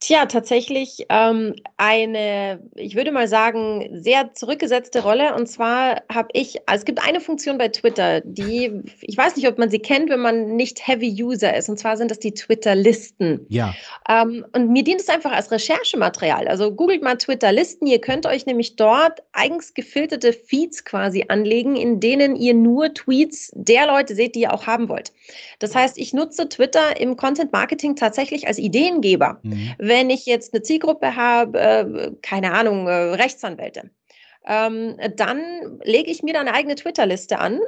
[0.02, 5.34] Tja, tatsächlich ähm, eine, ich würde mal sagen, sehr zurückgesetzte Rolle.
[5.34, 9.46] Und zwar habe ich, also es gibt eine Funktion bei Twitter, die, ich weiß nicht,
[9.46, 11.68] ob man sie kennt, wenn man nicht Heavy User ist.
[11.68, 13.44] Und zwar sind das die Twitter-Listen.
[13.50, 13.74] Ja.
[14.08, 16.48] Ähm, und mir dient es einfach als Recherchematerial.
[16.48, 17.86] Also googelt mal Twitter-Listen.
[17.86, 23.52] Ihr könnt euch nämlich dort eigens gefilterte Feeds quasi anlegen, in denen ihr nur Tweets
[23.54, 25.12] der Leute seht, die ihr auch haben wollt.
[25.58, 29.40] Das heißt, ich nutze Twitter im Content Marketing tatsächlich als Ideengeber.
[29.42, 33.90] Mhm wenn ich jetzt eine Zielgruppe habe, äh, keine Ahnung, äh, Rechtsanwälte,
[34.46, 37.58] ähm, dann lege ich mir da eine eigene Twitter-Liste an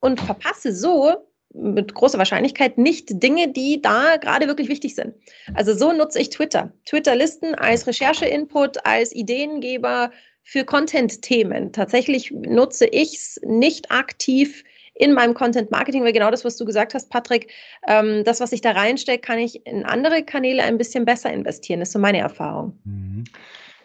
[0.00, 1.12] und verpasse so
[1.52, 5.14] mit großer Wahrscheinlichkeit nicht Dinge, die da gerade wirklich wichtig sind.
[5.54, 6.72] Also so nutze ich Twitter.
[6.86, 10.12] Twitter-Listen als Recherche-Input, als Ideengeber
[10.44, 11.72] für Content-Themen.
[11.72, 14.64] Tatsächlich nutze ich es nicht aktiv
[15.02, 17.48] in meinem Content Marketing, weil genau das, was du gesagt hast, Patrick,
[17.88, 21.80] ähm, das, was ich da reinstecke, kann ich in andere Kanäle ein bisschen besser investieren.
[21.80, 22.78] Das ist so meine Erfahrung.
[22.84, 23.24] Mhm.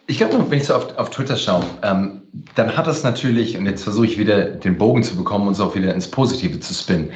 [0.06, 2.22] Ich glaube, wenn ich so auf, auf Twitter schaue, ähm,
[2.54, 5.60] dann hat das natürlich, und jetzt versuche ich wieder den Bogen zu bekommen und es
[5.60, 7.10] auch wieder ins Positive zu spinnen.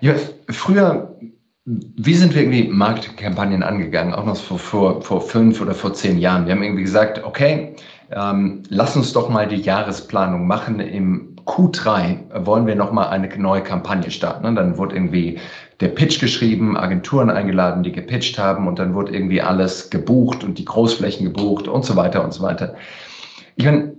[0.00, 0.14] Ja,
[0.48, 1.14] früher,
[1.66, 6.18] wie sind wir irgendwie Marktkampagnen angegangen, auch noch vor, vor, vor fünf oder vor zehn
[6.18, 6.46] Jahren?
[6.46, 7.76] Wir haben irgendwie gesagt, okay,
[8.10, 13.62] ähm, lass uns doch mal die Jahresplanung machen im Q3 wollen wir nochmal eine neue
[13.62, 14.46] Kampagne starten.
[14.46, 15.38] Und dann wurde irgendwie
[15.80, 20.58] der Pitch geschrieben, Agenturen eingeladen, die gepitcht haben und dann wurde irgendwie alles gebucht und
[20.58, 22.74] die Großflächen gebucht und so weiter und so weiter.
[23.56, 23.94] Ich meine,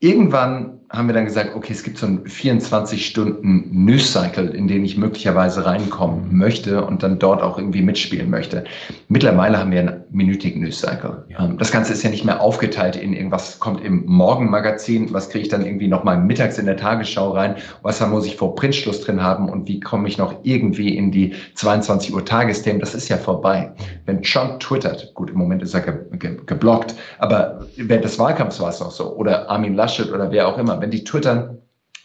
[0.00, 4.96] irgendwann haben wir dann gesagt, okay, es gibt so einen 24-Stunden News-Cycle, in den ich
[4.96, 8.64] möglicherweise reinkommen möchte und dann dort auch irgendwie mitspielen möchte.
[9.08, 11.24] Mittlerweile haben wir einen minütigen News-Cycle.
[11.28, 11.44] Ja.
[11.44, 15.42] Ähm, das Ganze ist ja nicht mehr aufgeteilt in irgendwas, kommt im Morgenmagazin, was kriege
[15.42, 19.22] ich dann irgendwie nochmal mittags in der Tagesschau rein, was muss ich vor Printschluss drin
[19.22, 22.78] haben und wie komme ich noch irgendwie in die 22 Uhr Tagesthemen.
[22.78, 23.72] Das ist ja vorbei.
[24.04, 28.60] Wenn Trump twittert, gut, im Moment ist er ge ge geblockt, aber während des Wahlkampfs
[28.60, 31.58] war es noch so, oder Armin Laschet oder wer auch immer, wenn die twittern,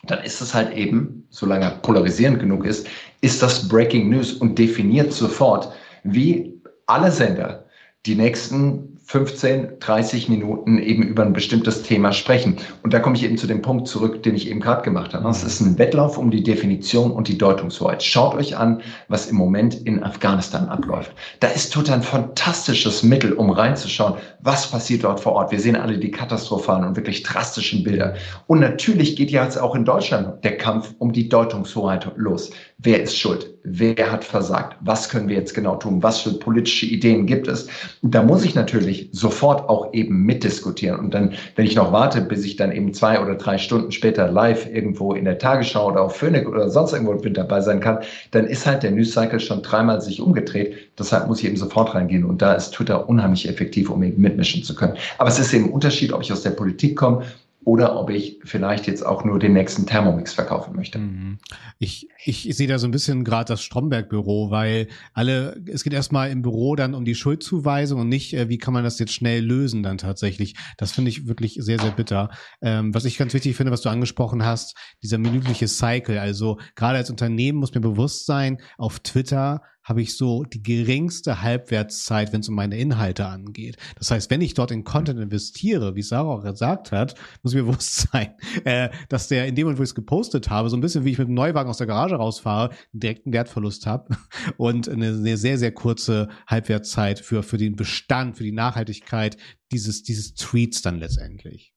[0.03, 2.87] dann ist es halt eben, solange er polarisierend genug ist,
[3.21, 5.71] ist das Breaking News und definiert sofort,
[6.03, 7.65] wie alle Sender
[8.05, 12.55] die nächsten 15, 30 Minuten eben über ein bestimmtes Thema sprechen.
[12.81, 15.27] Und da komme ich eben zu dem Punkt zurück, den ich eben gerade gemacht habe.
[15.27, 18.01] Es ist ein Wettlauf um die Definition und die Deutungshoheit.
[18.01, 21.11] Schaut euch an, was im Moment in Afghanistan abläuft.
[21.41, 25.51] Da ist Twitter ein fantastisches Mittel, um reinzuschauen, was passiert dort vor Ort.
[25.51, 28.13] Wir sehen alle die katastrophalen und wirklich drastischen Bilder.
[28.47, 32.51] Und natürlich geht ja jetzt auch in Deutschland der Kampf um die Deutungshoheit los.
[32.77, 33.50] Wer ist schuld?
[33.63, 34.77] Wer hat versagt?
[34.81, 36.01] Was können wir jetzt genau tun?
[36.01, 37.67] Was für politische Ideen gibt es?
[38.01, 40.99] Da muss ich natürlich sofort auch eben mitdiskutieren.
[40.99, 44.31] Und dann, wenn ich noch warte, bis ich dann eben zwei oder drei Stunden später
[44.31, 47.99] live irgendwo in der Tagesschau oder auf Phoenix oder sonst irgendwo mit dabei sein kann,
[48.31, 50.75] dann ist halt der News Cycle schon dreimal sich umgedreht.
[50.97, 52.25] Deshalb muss ich eben sofort reingehen.
[52.25, 54.97] Und da ist Twitter unheimlich effektiv, um eben mitmischen zu können.
[55.19, 57.23] Aber es ist eben ein Unterschied, ob ich aus der Politik komme
[57.63, 60.97] oder ob ich vielleicht jetzt auch nur den nächsten Thermomix verkaufen möchte.
[60.97, 61.37] Mhm.
[61.77, 66.31] Ich, ich sehe da so ein bisschen gerade das Stromberg-Büro, weil alle, es geht erstmal
[66.31, 69.43] im Büro dann um die Schuldzuweisung und nicht, äh, wie kann man das jetzt schnell
[69.43, 70.55] lösen dann tatsächlich.
[70.77, 72.31] Das finde ich wirklich sehr, sehr bitter.
[72.61, 76.17] Ähm, was ich ganz wichtig finde, was du angesprochen hast, dieser minütliche Cycle.
[76.19, 81.41] Also gerade als Unternehmen muss mir bewusst sein, auf Twitter habe ich so die geringste
[81.41, 83.77] Halbwertszeit, wenn es um meine Inhalte angeht.
[83.97, 87.63] Das heißt, wenn ich dort in Content investiere, wie Sarah auch gesagt hat, muss mir
[87.65, 90.81] bewusst sein, äh, dass der in dem Moment, wo ich es gepostet habe, so ein
[90.81, 94.15] bisschen wie ich mit einem Neuwagen aus der Garage rausfahre, einen direkten Wertverlust habe
[94.57, 99.37] und eine, eine sehr, sehr kurze Halbwertszeit für, für den Bestand, für die Nachhaltigkeit
[99.71, 101.73] dieses, dieses Tweets dann letztendlich.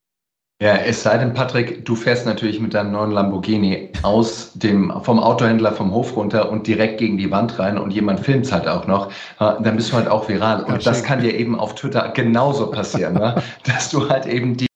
[0.61, 5.19] Ja, es sei denn, Patrick, du fährst natürlich mit deinem neuen Lamborghini aus dem, vom
[5.19, 8.87] Autohändler vom Hof runter und direkt gegen die Wand rein und jemand filmt halt auch
[8.87, 10.63] noch, dann bist du halt auch viral.
[10.63, 13.35] Und das kann dir eben auf Twitter genauso passieren, ne?
[13.65, 14.67] dass du halt eben die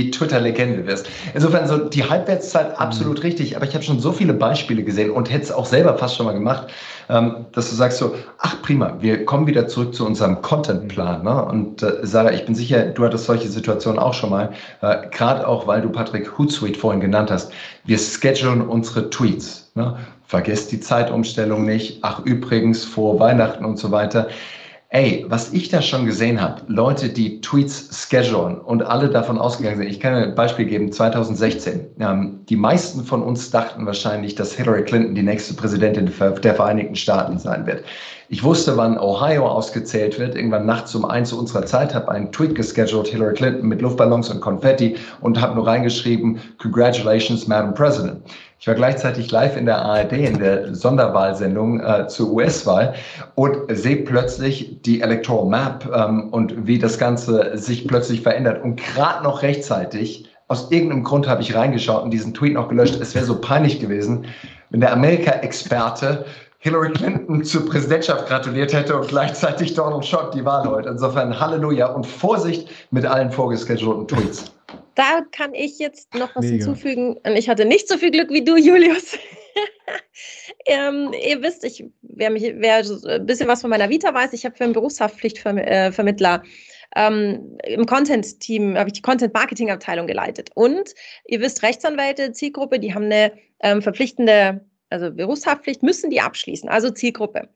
[0.00, 1.08] die Twitter-Legende wirst.
[1.34, 3.22] Insofern so die Halbwertszeit absolut mhm.
[3.22, 6.16] richtig, aber ich habe schon so viele Beispiele gesehen und hätte es auch selber fast
[6.16, 6.66] schon mal gemacht,
[7.08, 11.22] ähm, dass du sagst so, ach prima, wir kommen wieder zurück zu unserem Contentplan.
[11.22, 11.44] Ne?
[11.44, 15.46] Und äh, Sarah, ich bin sicher, du hattest solche Situationen auch schon mal, äh, gerade
[15.46, 17.52] auch, weil du Patrick Hootsuite vorhin genannt hast.
[17.84, 19.70] Wir schedulen unsere Tweets.
[19.76, 19.96] Ne?
[20.26, 22.00] Vergesst die Zeitumstellung nicht.
[22.02, 24.26] Ach übrigens, vor Weihnachten und so weiter.
[24.94, 29.78] Ey, was ich da schon gesehen habe, Leute, die Tweets schedulen und alle davon ausgegangen
[29.78, 31.84] sind, ich kann ein Beispiel geben, 2016.
[31.98, 36.12] Ähm, die meisten von uns dachten wahrscheinlich, dass Hillary Clinton die nächste Präsidentin
[36.44, 37.82] der Vereinigten Staaten sein wird.
[38.28, 40.36] Ich wusste, wann Ohio ausgezählt wird.
[40.36, 44.30] Irgendwann nachts um eins zu unserer Zeit habe einen Tweet gescheduled, Hillary Clinton mit Luftballons
[44.30, 48.22] und Konfetti und habe nur reingeschrieben, Congratulations, Madam President.
[48.64, 52.94] Ich war gleichzeitig live in der ARD in der Sonderwahlsendung äh, zur US-Wahl
[53.34, 58.64] und sehe plötzlich die Electoral Map ähm, und wie das Ganze sich plötzlich verändert.
[58.64, 62.98] Und gerade noch rechtzeitig, aus irgendeinem Grund habe ich reingeschaut und diesen Tweet noch gelöscht.
[62.98, 64.24] Es wäre so peinlich gewesen,
[64.70, 66.24] wenn der Amerika-Experte
[66.64, 70.88] Hillary Clinton zur Präsidentschaft gratuliert hätte und gleichzeitig Donald Trump die Wahl heute.
[70.88, 74.54] Insofern Halleluja und Vorsicht mit allen vorgeschedulten Tweets
[74.94, 76.64] da kann ich jetzt noch was Mega.
[76.64, 77.16] hinzufügen.
[77.24, 79.18] Und ich hatte nicht so viel Glück wie du, Julius.
[80.66, 84.44] ähm, ihr wisst, ich, wer, mich, wer ein bisschen was von meiner Vita weiß, ich
[84.44, 86.42] habe für einen Berufshaftpflichtvermittler
[86.96, 90.50] ähm, im Content-Team, habe ich die Content-Marketing-Abteilung geleitet.
[90.54, 90.94] Und
[91.26, 96.90] ihr wisst, Rechtsanwälte, Zielgruppe, die haben eine ähm, verpflichtende also Berufshaftpflicht, müssen die abschließen, also
[96.90, 97.48] Zielgruppe.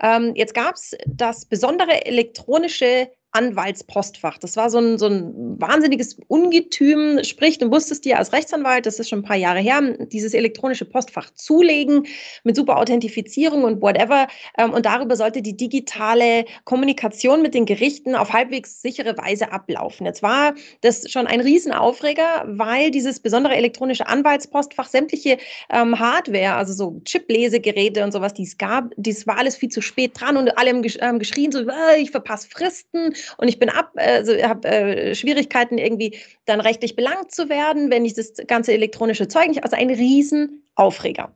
[0.00, 4.38] Ähm, jetzt gab es das besondere elektronische Anwaltspostfach.
[4.38, 7.22] Das war so ein, so ein wahnsinniges Ungetüm.
[7.22, 10.84] Sprich, du musstest dir als Rechtsanwalt, das ist schon ein paar Jahre her, dieses elektronische
[10.84, 12.06] Postfach zulegen
[12.44, 14.26] mit super Authentifizierung und whatever.
[14.58, 20.06] Ähm, und darüber sollte die digitale Kommunikation mit den Gerichten auf halbwegs sichere Weise ablaufen.
[20.06, 25.38] Jetzt war das schon ein Riesenaufreger, weil dieses besondere elektronische Anwaltspostfach sämtliche
[25.70, 29.80] ähm, Hardware, also so Chip-Lesegeräte und sowas, die es gab, das war alles viel zu
[29.80, 33.68] spät dran und alle haben ähm, geschrien, so, äh, ich verpasse Fristen und ich bin
[33.68, 38.72] ab, also habe äh, Schwierigkeiten irgendwie dann rechtlich belangt zu werden, wenn ich das ganze
[38.72, 41.34] elektronische Zeug nicht, also ein Riesenaufreger.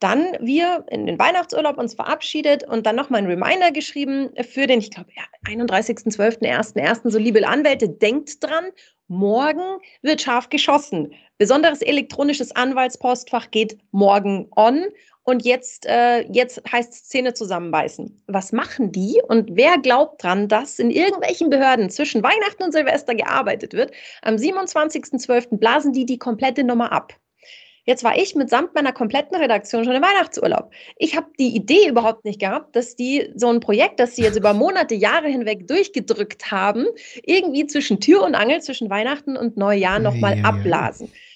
[0.00, 4.78] Dann wir in den Weihnachtsurlaub uns verabschiedet und dann nochmal ein Reminder geschrieben für den,
[4.78, 7.10] ich glaube, ja, 31.12.01.01.
[7.10, 8.64] So, liebe Anwälte, denkt dran,
[9.08, 11.12] morgen wird scharf geschossen.
[11.36, 14.86] Besonderes elektronisches Anwaltspostfach geht morgen on
[15.30, 18.22] und jetzt, äh, jetzt heißt es Zähne zusammenbeißen.
[18.26, 23.14] Was machen die und wer glaubt dran, dass in irgendwelchen Behörden zwischen Weihnachten und Silvester
[23.14, 23.92] gearbeitet wird?
[24.22, 25.58] Am 27.12.
[25.58, 27.14] blasen die die komplette Nummer ab.
[27.84, 30.70] Jetzt war ich mitsamt meiner kompletten Redaktion schon im Weihnachtsurlaub.
[30.96, 34.36] Ich habe die Idee überhaupt nicht gehabt, dass die so ein Projekt, das sie jetzt
[34.36, 36.86] über Monate, Jahre hinweg durchgedrückt haben,
[37.24, 41.06] irgendwie zwischen Tür und Angel, zwischen Weihnachten und Neujahr nochmal ja, abblasen.
[41.06, 41.29] Ja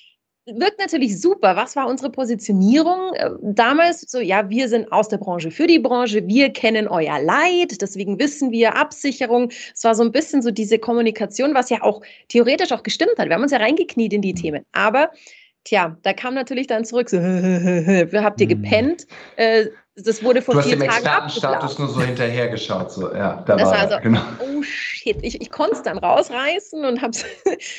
[0.46, 1.56] wirkt natürlich super.
[1.56, 4.02] Was war unsere Positionierung äh, damals?
[4.02, 8.18] So, ja, wir sind aus der Branche für die Branche, wir kennen euer Leid, deswegen
[8.18, 9.50] wissen wir Absicherung.
[9.74, 13.28] Es war so ein bisschen so diese Kommunikation, was ja auch theoretisch auch gestimmt hat.
[13.28, 14.64] Wir haben uns ja reingekniet in die Themen.
[14.72, 15.10] Aber
[15.64, 18.62] Tja, da kam natürlich dann zurück, so, habt ihr hm.
[18.62, 19.06] gepennt?
[19.36, 23.14] Äh, das wurde vor du vier Tagen Du hast dem Expertenstatus nur so hinterhergeschaut, so,
[23.14, 24.22] ja, da das war also, genau.
[24.40, 27.24] oh shit, ich, ich konnte es dann rausreißen und habe es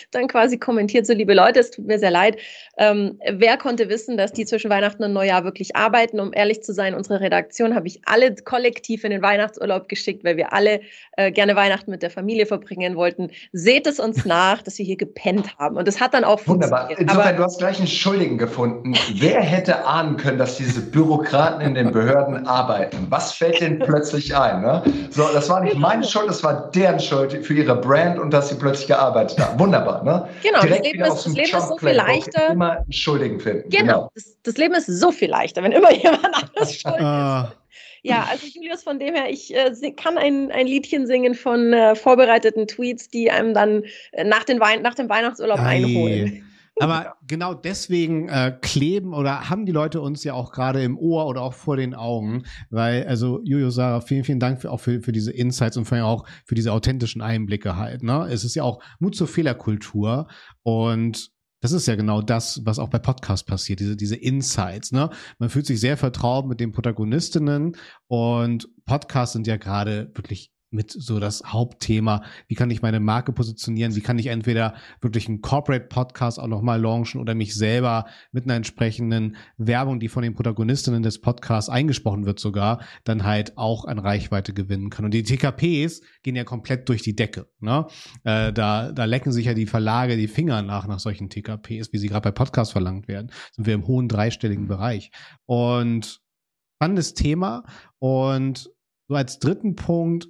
[0.12, 2.38] dann quasi kommentiert, so liebe Leute, es tut mir sehr leid.
[2.78, 6.22] Ähm, wer konnte wissen, dass die zwischen Weihnachten und Neujahr wirklich arbeiten?
[6.22, 10.38] Um ehrlich zu sein, unsere Redaktion habe ich alle kollektiv in den Weihnachtsurlaub geschickt, weil
[10.38, 10.82] wir alle
[11.18, 13.32] äh, gerne Weihnachten mit der Familie verbringen wollten.
[13.52, 15.76] Seht es uns nach, dass wir hier gepennt haben.
[15.76, 16.92] Und das hat dann auch Wunderbar.
[16.92, 18.94] Insofern, Aber, du hast gleich einen Schuldigen gefunden.
[19.16, 23.08] wer hätte ahnen können, dass diese Bürokraten in den Behörden Behörden arbeiten.
[23.10, 24.62] Was fällt denen plötzlich ein?
[24.62, 24.84] Ne?
[25.10, 28.50] So, das war nicht meine Schuld, das war deren Schuld für ihre Brand und dass
[28.50, 29.60] sie plötzlich gearbeitet haben.
[29.60, 30.04] Wunderbar.
[30.04, 30.28] Ne?
[30.44, 32.50] Genau, Direkt das Leben, ist, das Leben ist so viel leichter.
[32.50, 33.70] Immer einen Schuldigen finden.
[33.70, 34.12] Genau, genau.
[34.14, 37.02] Das, das, Leben ist so viel leichter, wenn immer jemand anders schuld ist.
[37.02, 37.52] Ah.
[38.04, 41.96] Ja, also Julius, von dem her, ich äh, kann ein, ein Liedchen singen von äh,
[41.96, 45.78] vorbereiteten Tweets, die einem dann äh, nach, den nach dem Weihnachtsurlaub Ei.
[45.78, 46.45] einholen.
[46.80, 51.26] Aber genau deswegen äh, kleben oder haben die Leute uns ja auch gerade im Ohr
[51.28, 55.02] oder auch vor den Augen, weil, also Jojo Sarah, vielen, vielen Dank für, auch für,
[55.02, 58.04] für diese Insights und vor allem auch für diese authentischen Einblicke halt.
[58.04, 58.28] Ne?
[58.30, 60.28] Es ist ja auch Mut zur Fehlerkultur
[60.64, 64.92] und das ist ja genau das, was auch bei Podcasts passiert, diese, diese Insights.
[64.92, 65.10] Ne?
[65.40, 70.92] Man fühlt sich sehr vertraut mit den Protagonistinnen und Podcasts sind ja gerade wirklich mit
[70.92, 75.42] so das Hauptthema, wie kann ich meine Marke positionieren, wie kann ich entweder wirklich einen
[75.42, 80.34] Corporate Podcast auch nochmal launchen oder mich selber mit einer entsprechenden Werbung, die von den
[80.34, 85.06] Protagonistinnen des Podcasts eingesprochen wird sogar, dann halt auch an Reichweite gewinnen kann.
[85.06, 87.48] Und die TKPs gehen ja komplett durch die Decke.
[87.60, 87.88] Ne?
[88.24, 91.98] Äh, da, da lecken sich ja die Verlage die Finger nach nach solchen TKPs, wie
[91.98, 93.32] sie gerade bei Podcasts verlangt werden.
[93.54, 95.12] Sind wir im hohen dreistelligen Bereich.
[95.46, 96.22] Und
[96.76, 97.64] spannendes Thema.
[98.00, 98.72] Und
[99.08, 100.28] so als dritten Punkt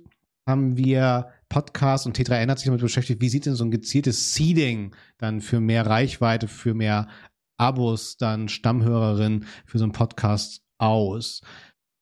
[0.48, 4.34] haben wir Podcast und T3N hat sich damit beschäftigt, wie sieht denn so ein gezieltes
[4.34, 7.08] Seeding dann für mehr Reichweite, für mehr
[7.58, 11.42] Abos, dann Stammhörerinnen für so einen Podcast aus?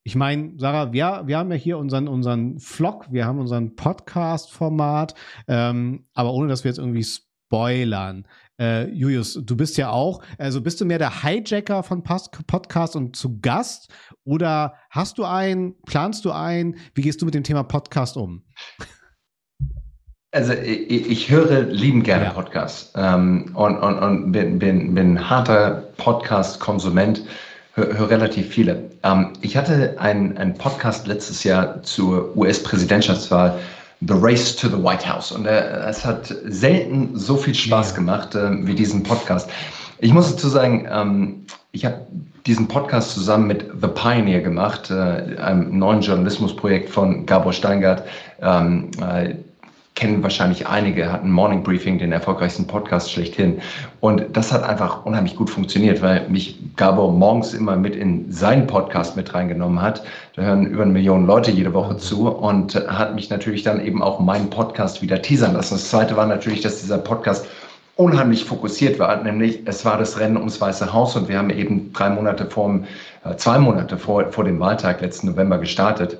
[0.05, 5.15] Ich meine, Sarah, wir, wir haben ja hier unseren, unseren Vlog, wir haben unseren Podcast-Format,
[5.47, 8.27] ähm, aber ohne dass wir jetzt irgendwie spoilern.
[8.59, 13.15] Äh, Julius, du bist ja auch, also bist du mehr der Hijacker von Podcast und
[13.15, 13.91] zu Gast
[14.25, 16.77] oder hast du einen, planst du einen?
[16.93, 18.43] Wie gehst du mit dem Thema Podcast um?
[20.31, 22.31] Also ich, ich höre lieben gerne ja.
[22.31, 27.23] Podcasts ähm, und, und, und bin, bin, bin harter Podcast-Konsument,
[27.73, 28.89] höre hör relativ viele.
[29.03, 33.59] Ähm, ich hatte einen Podcast letztes Jahr zur US-Präsidentschaftswahl
[34.01, 35.31] The Race to the White House.
[35.31, 37.95] Und äh, es hat selten so viel Spaß ja.
[37.95, 39.49] gemacht äh, wie diesen Podcast.
[39.99, 42.05] Ich muss dazu sagen, ähm, ich habe
[42.45, 48.03] diesen Podcast zusammen mit The Pioneer gemacht, äh, einem neuen Journalismusprojekt von Gabor Steingart.
[48.41, 49.35] Ähm, äh,
[49.95, 53.61] kennen wahrscheinlich einige, hatten Morning Briefing, den erfolgreichsten Podcast schlechthin.
[53.99, 58.65] Und das hat einfach unheimlich gut funktioniert, weil mich Gabor morgens immer mit in seinen
[58.65, 60.03] Podcast mit reingenommen hat.
[60.35, 64.01] Da hören über eine Million Leute jede Woche zu und hat mich natürlich dann eben
[64.01, 65.75] auch meinen Podcast wieder teasern lassen.
[65.75, 67.45] Das zweite war natürlich, dass dieser Podcast
[67.95, 71.93] unheimlich fokussiert war, nämlich es war das Rennen ums Weiße Haus und wir haben eben
[71.93, 72.79] drei Monate vor,
[73.23, 76.17] äh, zwei Monate vor, vor dem Wahltag letzten November gestartet.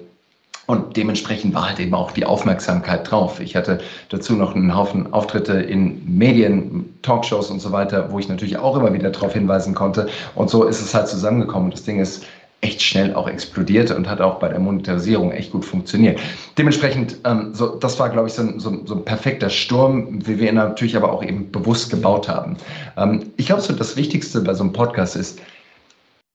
[0.65, 3.41] Und dementsprechend war halt eben auch die Aufmerksamkeit drauf.
[3.41, 8.29] Ich hatte dazu noch einen Haufen Auftritte in Medien, Talkshows und so weiter, wo ich
[8.29, 10.07] natürlich auch immer wieder darauf hinweisen konnte.
[10.35, 11.71] Und so ist es halt zusammengekommen.
[11.71, 12.25] Das Ding ist
[12.63, 16.19] echt schnell auch explodiert und hat auch bei der Monetarisierung echt gut funktioniert.
[16.57, 20.39] Dementsprechend, ähm, so, das war, glaube ich, so ein, so, so ein perfekter Sturm, wie
[20.39, 22.55] wir ihn natürlich aber auch eben bewusst gebaut haben.
[22.95, 25.41] Ähm, ich glaube, so das Wichtigste bei so einem Podcast ist,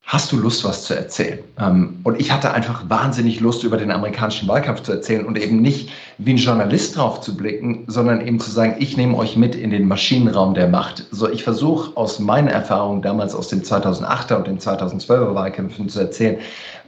[0.09, 1.41] hast du Lust, was zu erzählen?
[1.61, 5.61] Ähm, und ich hatte einfach wahnsinnig Lust, über den amerikanischen Wahlkampf zu erzählen und eben
[5.61, 9.55] nicht wie ein Journalist drauf zu blicken, sondern eben zu sagen, ich nehme euch mit
[9.55, 11.05] in den Maschinenraum der Macht.
[11.11, 16.01] So, ich versuche aus meinen Erfahrungen damals aus den 2008er und den 2012er Wahlkämpfen zu
[16.01, 16.39] erzählen,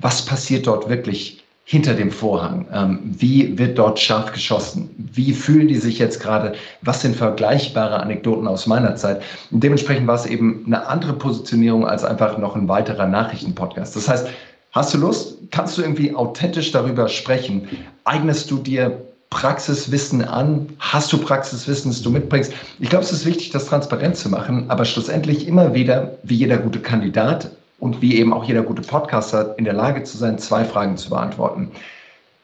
[0.00, 2.66] was passiert dort wirklich hinter dem Vorhang?
[2.72, 4.90] Ähm, wie wird dort scharf geschossen?
[4.96, 6.54] Wie fühlen die sich jetzt gerade?
[6.82, 9.22] Was sind vergleichbare Anekdoten aus meiner Zeit?
[9.52, 13.94] Und dementsprechend war es eben eine andere Positionierung als einfach noch ein weiterer Nachrichtenpodcast.
[13.94, 14.26] Das heißt,
[14.72, 15.36] hast du Lust?
[15.52, 17.68] Kannst du irgendwie authentisch darüber sprechen?
[18.02, 20.66] Eignest du dir Praxiswissen an?
[20.80, 22.52] Hast du Praxiswissen, das du mitbringst?
[22.80, 26.58] Ich glaube, es ist wichtig, das transparent zu machen, aber schlussendlich immer wieder, wie jeder
[26.58, 30.64] gute Kandidat, und wie eben auch jeder gute Podcaster in der Lage zu sein, zwei
[30.64, 31.72] Fragen zu beantworten.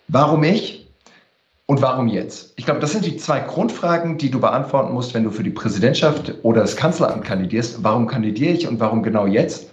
[0.08, 0.88] Warum ich
[1.66, 2.54] und warum jetzt?
[2.56, 5.50] Ich glaube, das sind die zwei Grundfragen, die du beantworten musst, wenn du für die
[5.50, 7.84] Präsidentschaft oder das Kanzleramt kandidierst.
[7.84, 9.70] Warum kandidiere ich und warum genau jetzt?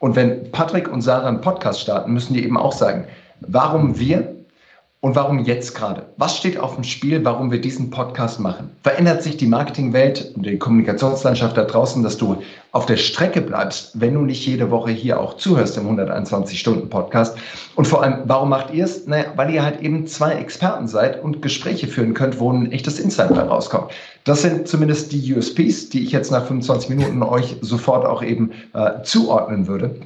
[0.00, 3.06] Und wenn Patrick und Sarah einen Podcast starten, müssen die eben auch sagen,
[3.40, 4.34] warum wir
[5.04, 6.06] und warum jetzt gerade?
[6.16, 8.70] Was steht auf dem Spiel, warum wir diesen Podcast machen?
[8.82, 12.38] Verändert sich die Marketingwelt und die Kommunikationslandschaft da draußen, dass du
[12.72, 17.36] auf der Strecke bleibst, wenn du nicht jede Woche hier auch zuhörst im 121-Stunden-Podcast?
[17.74, 19.06] Und vor allem, warum macht ihr es?
[19.06, 22.98] Naja, weil ihr halt eben zwei Experten seid und Gespräche führen könnt, wo ein echtes
[22.98, 23.90] Insight bei rauskommt.
[24.24, 28.52] Das sind zumindest die USPs, die ich jetzt nach 25 Minuten euch sofort auch eben
[28.72, 29.96] äh, zuordnen würde.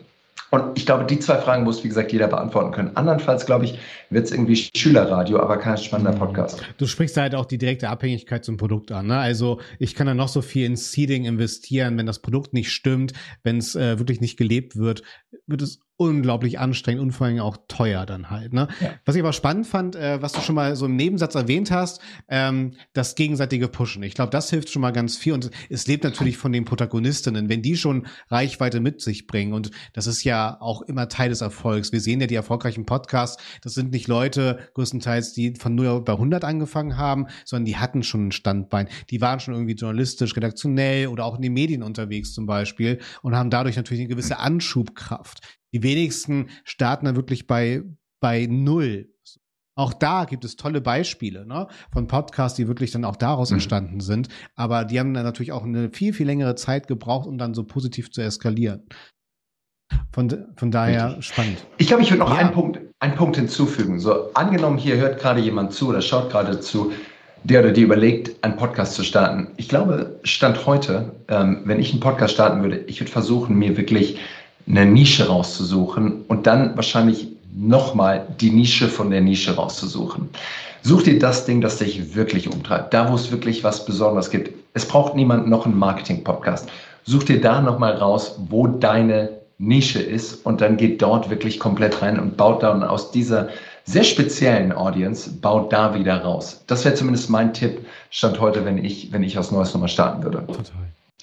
[0.51, 2.97] Und ich glaube, die zwei Fragen muss, wie gesagt, jeder beantworten können.
[2.97, 3.79] Andernfalls, glaube ich,
[4.11, 6.19] wird es irgendwie Schülerradio, aber kein spannender mhm.
[6.19, 6.63] Podcast.
[6.79, 9.09] Du sprichst halt auch die direkte Abhängigkeit zum Produkt an.
[9.09, 9.19] Ne?
[9.19, 13.13] Also ich kann da noch so viel in Seeding investieren, wenn das Produkt nicht stimmt,
[13.43, 15.03] wenn es äh, wirklich nicht gelebt wird,
[15.47, 18.53] wird es unglaublich anstrengend und vor allem auch teuer dann halt.
[18.53, 18.69] Ne?
[18.81, 18.93] Ja.
[19.05, 22.01] Was ich aber spannend fand, äh, was du schon mal so im Nebensatz erwähnt hast,
[22.29, 24.05] ähm, das gegenseitige Pushen.
[24.05, 27.49] Ich glaube, das hilft schon mal ganz viel und es lebt natürlich von den Protagonistinnen,
[27.49, 31.41] wenn die schon Reichweite mit sich bringen und das ist ja auch immer Teil des
[31.41, 31.91] Erfolgs.
[31.91, 36.13] Wir sehen ja die erfolgreichen Podcasts, das sind nicht Leute größtenteils, die von 0 bei
[36.13, 38.89] 100 angefangen haben, sondern die hatten schon ein Standbein.
[39.11, 43.35] Die waren schon irgendwie journalistisch, redaktionell oder auch in den Medien unterwegs zum Beispiel und
[43.35, 45.41] haben dadurch natürlich eine gewisse Anschubkraft.
[45.73, 47.83] Die wenigsten starten dann wirklich bei,
[48.21, 49.13] bei Null.
[49.75, 53.57] Auch da gibt es tolle Beispiele ne, von Podcasts, die wirklich dann auch daraus mhm.
[53.57, 54.29] entstanden sind.
[54.57, 57.65] Aber die haben dann natürlich auch eine viel, viel längere Zeit gebraucht, um dann so
[57.65, 58.89] positiv zu eskalieren.
[60.13, 61.27] Von, von daher Richtig.
[61.27, 61.67] spannend.
[61.77, 62.39] Ich glaube, ich würde noch ja.
[62.39, 64.01] einen Punkt einen Punkt hinzufügen.
[64.01, 66.93] So, angenommen, hier hört gerade jemand zu oder schaut gerade zu,
[67.45, 69.49] der oder die überlegt, einen Podcast zu starten.
[69.57, 73.77] Ich glaube, Stand heute, ähm, wenn ich einen Podcast starten würde, ich würde versuchen, mir
[73.77, 74.19] wirklich
[74.69, 80.29] eine Nische rauszusuchen und dann wahrscheinlich nochmal die Nische von der Nische rauszusuchen.
[80.83, 84.53] Such dir das Ding, das dich wirklich umtreibt, da wo es wirklich was Besonderes gibt.
[84.75, 86.69] Es braucht niemand noch einen Marketing-Podcast.
[87.05, 92.01] Such dir da nochmal raus, wo deine Nische ist und dann geht dort wirklich komplett
[92.01, 93.49] rein und baut dann aus dieser
[93.85, 96.63] sehr speziellen Audience, baut da wieder raus.
[96.67, 100.23] Das wäre zumindest mein Tipp, stand heute, wenn ich, wenn ich was Neues nochmal starten
[100.23, 100.47] würde.
[100.47, 100.65] Total.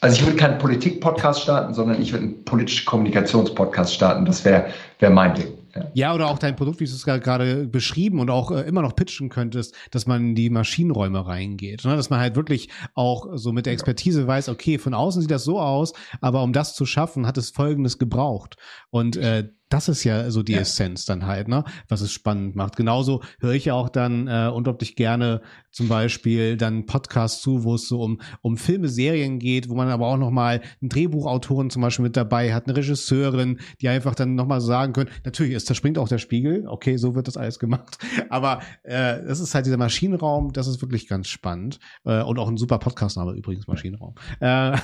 [0.02, 4.26] Also ich würde keinen Politik-Podcast starten, sondern ich würde einen politischen Kommunikations-Podcast starten.
[4.26, 4.68] Das wäre
[5.00, 5.48] wär mein Ding.
[5.94, 6.14] Ja.
[6.14, 9.30] oder auch dein Produkt, wie du es gerade beschrieben und auch äh, immer noch pitchen
[9.30, 11.84] könntest, dass man in die Maschinenräume reingeht.
[11.84, 11.96] Ne?
[11.96, 15.44] Dass man halt wirklich auch so mit der Expertise weiß, okay, von außen sieht das
[15.44, 18.56] so aus, aber um das zu schaffen, hat es Folgendes gebraucht.
[18.90, 20.60] Und äh, das ist ja so die ja.
[20.60, 21.66] Essenz dann halt, ne?
[21.90, 22.78] Was es spannend macht.
[22.78, 27.76] Genauso höre ich ja auch dann äh, unglaublich gerne zum Beispiel dann Podcasts zu, wo
[27.76, 31.82] es so um, um Filme, Serien geht, wo man aber auch nochmal einen Drehbuchautoren zum
[31.82, 35.74] Beispiel mit dabei hat, eine Regisseurin, die einfach dann nochmal sagen können, natürlich ist, da
[35.74, 37.98] springt auch der Spiegel, okay, so wird das alles gemacht.
[38.30, 41.80] Aber äh, das ist halt dieser Maschinenraum, das ist wirklich ganz spannend.
[42.06, 44.16] Äh, und auch ein super Podcastname übrigens, Maschinenraum.
[44.40, 44.78] Äh,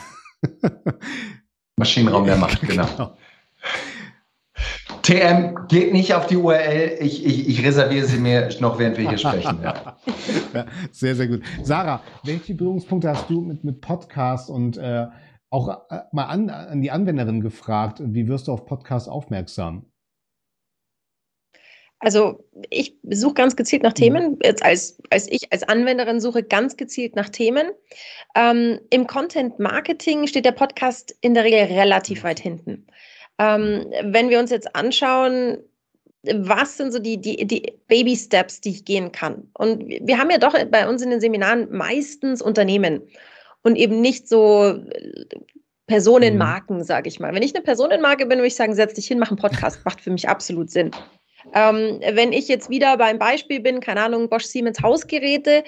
[1.77, 2.85] Maschinenraum der Macht, genau.
[2.85, 3.17] genau.
[5.01, 6.97] TM, geht nicht auf die URL.
[6.99, 9.59] Ich, ich, ich reserviere sie mir noch, während wir hier sprechen.
[9.63, 9.97] Ja.
[10.53, 10.65] ja.
[10.91, 11.41] sehr, sehr gut.
[11.63, 15.07] Sarah, welche Berührungspunkte hast du mit, mit Podcast und äh,
[15.49, 18.01] auch äh, mal an, an die Anwenderin gefragt?
[18.03, 19.85] Wie wirst du auf Podcast aufmerksam?
[21.99, 24.31] Also ich suche ganz gezielt nach Themen.
[24.31, 24.39] Mhm.
[24.43, 27.71] Jetzt als, als ich als Anwenderin suche ganz gezielt nach Themen.
[28.35, 32.87] Ähm, Im Content Marketing steht der Podcast in der Regel relativ weit hinten.
[33.41, 35.57] Ähm, wenn wir uns jetzt anschauen,
[36.23, 39.49] was sind so die, die, die Baby Steps, die ich gehen kann?
[39.53, 43.01] Und wir haben ja doch bei uns in den Seminaren meistens Unternehmen
[43.63, 45.25] und eben nicht so äh,
[45.87, 46.83] Personenmarken, mhm.
[46.83, 47.33] sage ich mal.
[47.33, 50.01] Wenn ich eine Personenmarke bin, würde ich sagen, setz dich hin, mach einen Podcast, macht
[50.01, 50.91] für mich absolut Sinn.
[51.55, 55.63] Ähm, wenn ich jetzt wieder beim Beispiel bin, keine Ahnung, Bosch Siemens Hausgeräte,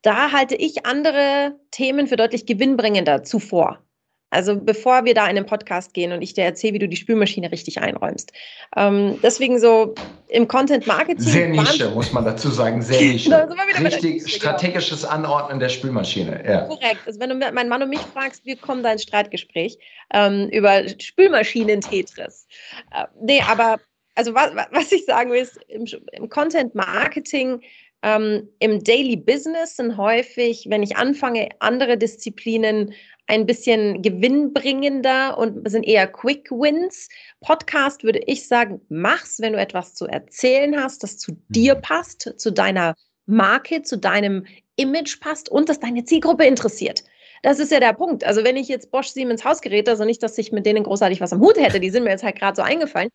[0.00, 3.85] da halte ich andere Themen für deutlich gewinnbringender zuvor.
[4.30, 6.96] Also bevor wir da in den Podcast gehen und ich dir erzähle, wie du die
[6.96, 8.32] Spülmaschine richtig einräumst.
[8.76, 9.94] Ähm, deswegen so
[10.28, 11.20] im Content Marketing.
[11.20, 12.82] Sehr Nische, muss man dazu sagen.
[12.82, 13.48] Sehr Nische.
[13.80, 15.14] Richtig Nische, strategisches genau.
[15.14, 16.42] Anordnen der Spülmaschine.
[16.46, 16.62] Ja.
[16.62, 17.00] Korrekt.
[17.06, 19.78] Also wenn du meinen Mann und mich fragst, wir kommen da ins Streitgespräch
[20.12, 22.48] ähm, über Spülmaschinen-Tetris.
[22.92, 23.78] Äh, nee, aber
[24.16, 27.60] also was, was ich sagen will, ist, im, im Content Marketing
[28.02, 32.92] ähm, Im Daily Business sind häufig, wenn ich anfange, andere Disziplinen
[33.26, 37.08] ein bisschen gewinnbringender und sind eher Quick Wins.
[37.40, 41.82] Podcast würde ich sagen, mach's, wenn du etwas zu erzählen hast, das zu dir mhm.
[41.82, 42.94] passt, zu deiner
[43.26, 44.46] Marke, zu deinem
[44.76, 47.02] Image passt und das deine Zielgruppe interessiert.
[47.42, 48.24] Das ist ja der Punkt.
[48.24, 51.32] Also wenn ich jetzt Bosch Siemens Hausgeräte, also nicht, dass ich mit denen großartig was
[51.32, 53.10] am Hut hätte, die sind mir jetzt halt gerade so eingefallen.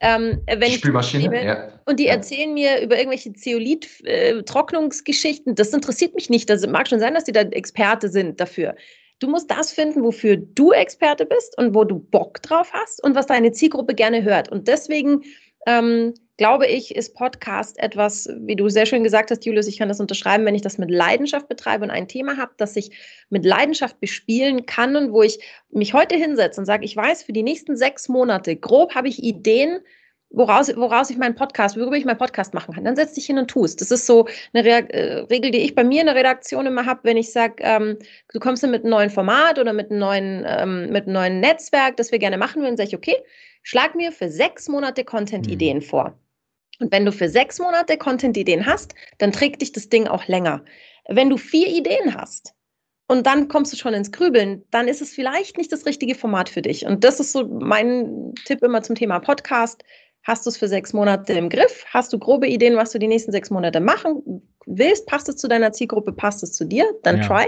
[0.00, 1.80] Ähm, wenn Spülmaschine, ich nehme, ja.
[1.86, 2.12] Und die ja.
[2.12, 5.52] erzählen mir über irgendwelche Zeolit-Trocknungsgeschichten.
[5.52, 6.50] Äh, das interessiert mich nicht.
[6.50, 8.74] Das mag schon sein, dass die da Experte sind dafür.
[9.20, 13.14] Du musst das finden, wofür du Experte bist und wo du Bock drauf hast und
[13.14, 14.50] was deine Zielgruppe gerne hört.
[14.50, 15.22] Und deswegen
[15.66, 19.88] ähm, glaube ich, ist Podcast etwas, wie du sehr schön gesagt hast, Julius, ich kann
[19.88, 22.92] das unterschreiben, wenn ich das mit Leidenschaft betreibe und ein Thema habe, das ich
[23.28, 25.38] mit Leidenschaft bespielen kann und wo ich
[25.70, 29.22] mich heute hinsetze und sage, ich weiß, für die nächsten sechs Monate grob habe ich
[29.22, 29.80] Ideen,
[30.30, 32.84] woraus, woraus ich meinen Podcast, worüber ich meinen Podcast machen kann.
[32.84, 33.80] Dann setz dich hin und tust.
[33.80, 36.86] Das ist so eine Re äh, Regel, die ich bei mir in der Redaktion immer
[36.86, 37.98] habe, wenn ich sage, ähm,
[38.32, 41.40] du kommst dann mit einem neuen Format oder mit einem neuen, ähm, mit einem neuen
[41.40, 43.16] Netzwerk, das wir gerne machen würden, sage ich, okay,
[43.62, 45.82] schlag mir für sechs Monate Content-Ideen mhm.
[45.82, 46.18] vor.
[46.78, 50.64] Und wenn du für sechs Monate Content-Ideen hast, dann trägt dich das Ding auch länger.
[51.08, 52.54] Wenn du vier Ideen hast,
[53.10, 56.48] und dann kommst du schon ins Grübeln, dann ist es vielleicht nicht das richtige Format
[56.48, 56.86] für dich.
[56.86, 59.82] Und das ist so mein Tipp immer zum Thema Podcast.
[60.22, 61.84] Hast du es für sechs Monate im Griff?
[61.88, 65.06] Hast du grobe Ideen, was du die nächsten sechs Monate machen willst?
[65.06, 66.12] Passt es zu deiner Zielgruppe?
[66.12, 66.84] Passt es zu dir?
[67.02, 67.26] Dann ja.
[67.26, 67.46] try.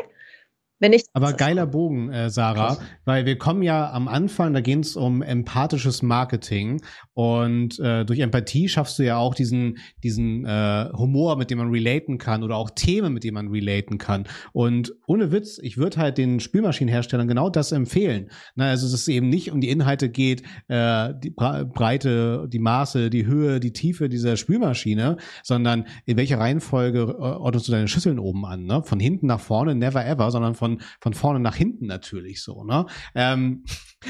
[0.83, 2.81] Wenn nicht, Aber geiler Bogen, äh, Sarah, Krass.
[3.05, 6.83] weil wir kommen ja am Anfang, da ging es um empathisches Marketing
[7.15, 11.71] und äh, durch Empathie schaffst du ja auch diesen, diesen äh, Humor, mit dem man
[11.71, 14.25] relaten kann oder auch Themen, mit denen man relaten kann.
[14.53, 18.31] Und ohne Witz, ich würde halt den Spülmaschinenherstellern genau das empfehlen.
[18.55, 23.11] Na, also dass es eben nicht um die Inhalte geht, äh, die Breite, die Maße,
[23.11, 28.19] die Höhe, die Tiefe dieser Spülmaschine, sondern in welcher Reihenfolge äh, ordnest du deine Schüsseln
[28.19, 28.83] oben an, ne?
[28.85, 32.87] Von hinten nach vorne, never ever, sondern von von, vorne nach hinten natürlich so, ne?
[33.15, 33.65] Ähm,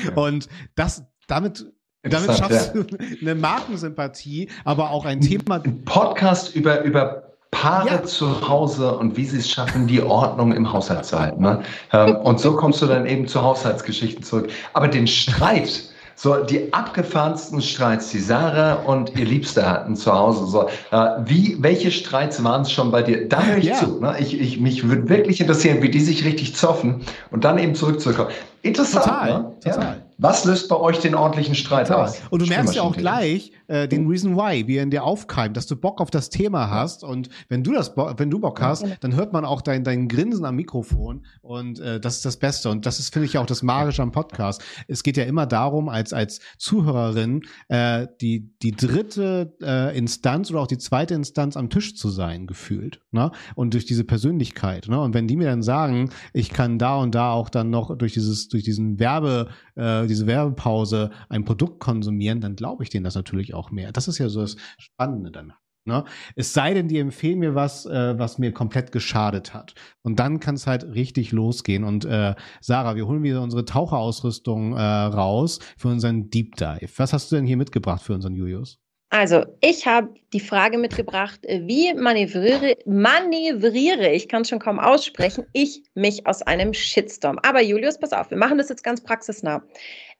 [0.05, 0.15] ja.
[0.15, 1.67] Und das, damit
[2.03, 2.85] Damit schaffst du
[3.21, 5.63] eine Markensympathie, aber auch ein Thema.
[5.63, 7.23] Ein Podcast über, über
[7.53, 8.03] Paare ja.
[8.03, 11.43] zu Hause und wie sie es schaffen, die Ordnung im Haushalt zu halten.
[11.43, 11.63] Ne?
[11.93, 14.51] Ähm, und so kommst du dann eben zu Haushaltsgeschichten zurück.
[14.73, 15.85] Aber den Streit,
[16.17, 20.47] so die abgefahrensten Streits, die Sarah und ihr Liebster hatten zu Hause.
[20.47, 23.29] So, äh, wie, welche Streits waren es schon bei dir?
[23.29, 23.77] Da höre ich ja.
[23.77, 24.01] zu.
[24.01, 24.17] Ne?
[24.19, 28.31] Ich, ich, mich würde wirklich interessieren, wie die sich richtig zoffen und dann eben zurückzukommen.
[28.63, 29.05] Interessant.
[29.05, 29.53] Total, ne?
[29.63, 29.83] total.
[29.83, 29.97] Ja.
[30.23, 32.23] Was löst bei euch den ordentlichen Streit aus?
[32.31, 35.57] Und du merkst ja auch gleich äh, den Reason Why, wie er in dir aufkeimt,
[35.57, 37.05] dass du Bock auf das Thema hast.
[37.05, 40.45] Und wenn du das, wenn du Bock hast, dann hört man auch dein, dein Grinsen
[40.45, 41.25] am Mikrofon.
[41.41, 42.69] Und äh, das ist das Beste.
[42.69, 44.63] Und das ist, finde ich, auch das Magische am Podcast.
[44.89, 50.61] Es geht ja immer darum, als, als Zuhörerin äh, die, die dritte äh, Instanz oder
[50.61, 53.01] auch die zweite Instanz am Tisch zu sein, gefühlt.
[53.11, 53.31] Ne?
[53.55, 54.89] Und durch diese Persönlichkeit.
[54.89, 55.01] Ne?
[55.01, 58.13] Und wenn die mir dann sagen, ich kann da und da auch dann noch durch
[58.13, 63.15] dieses, durch diesen Werbe, äh, diese Werbepause ein Produkt konsumieren, dann glaube ich denen das
[63.15, 63.93] natürlich auch mehr.
[63.93, 65.53] Das ist ja so das Spannende dann.
[65.85, 66.05] Ne?
[66.37, 69.75] Es sei denn, die empfehlen mir was, äh, was mir komplett geschadet hat.
[70.03, 71.83] Und dann kann es halt richtig losgehen.
[71.83, 76.89] Und äh, Sarah, wir holen wieder unsere Taucherausrüstung äh, raus für unseren Deep Dive.
[76.97, 78.79] Was hast du denn hier mitgebracht für unseren Julius?
[79.11, 84.79] Also, ich habe die Frage mitgebracht, äh, wie manövriere, manövriere, ich kann es schon kaum
[84.79, 87.39] aussprechen, ich mich aus einem Shitstorm.
[87.43, 89.63] Aber Julius, pass auf, wir machen das jetzt ganz praxisnah.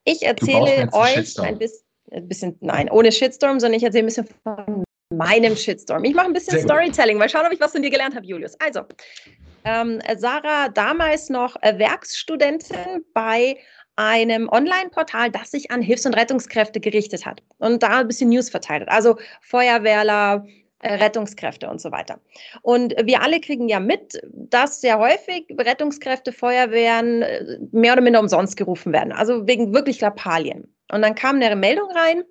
[0.03, 1.82] Ich erzähle euch ein bisschen,
[2.13, 6.03] ein bisschen, nein, ohne Shitstorm, sondern ich erzähle ein bisschen von meinem Shitstorm.
[6.03, 7.17] Ich mache ein bisschen Storytelling.
[7.17, 8.59] Mal schauen, ob ich was von dir gelernt habe, Julius.
[8.59, 8.81] Also,
[9.65, 13.57] ähm, Sarah, damals noch äh, Werkstudentin bei
[13.95, 18.49] einem Online-Portal, das sich an Hilfs- und Rettungskräfte gerichtet hat und da ein bisschen News
[18.49, 18.89] verteilt hat.
[18.89, 20.45] Also Feuerwehrler,
[20.79, 22.19] äh, Rettungskräfte und so weiter.
[22.63, 28.19] Und wir alle kriegen ja mit, dass sehr häufig Rettungskräfte, Feuerwehren äh, mehr oder minder
[28.19, 30.72] umsonst gerufen werden, also wegen wirklich Lappalien.
[30.91, 32.23] Und dann kam eine Meldung rein,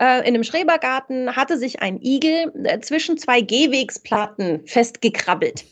[0.00, 2.52] äh, in einem Schrebergarten hatte sich ein Igel
[2.82, 5.64] zwischen zwei Gehwegsplatten festgekrabbelt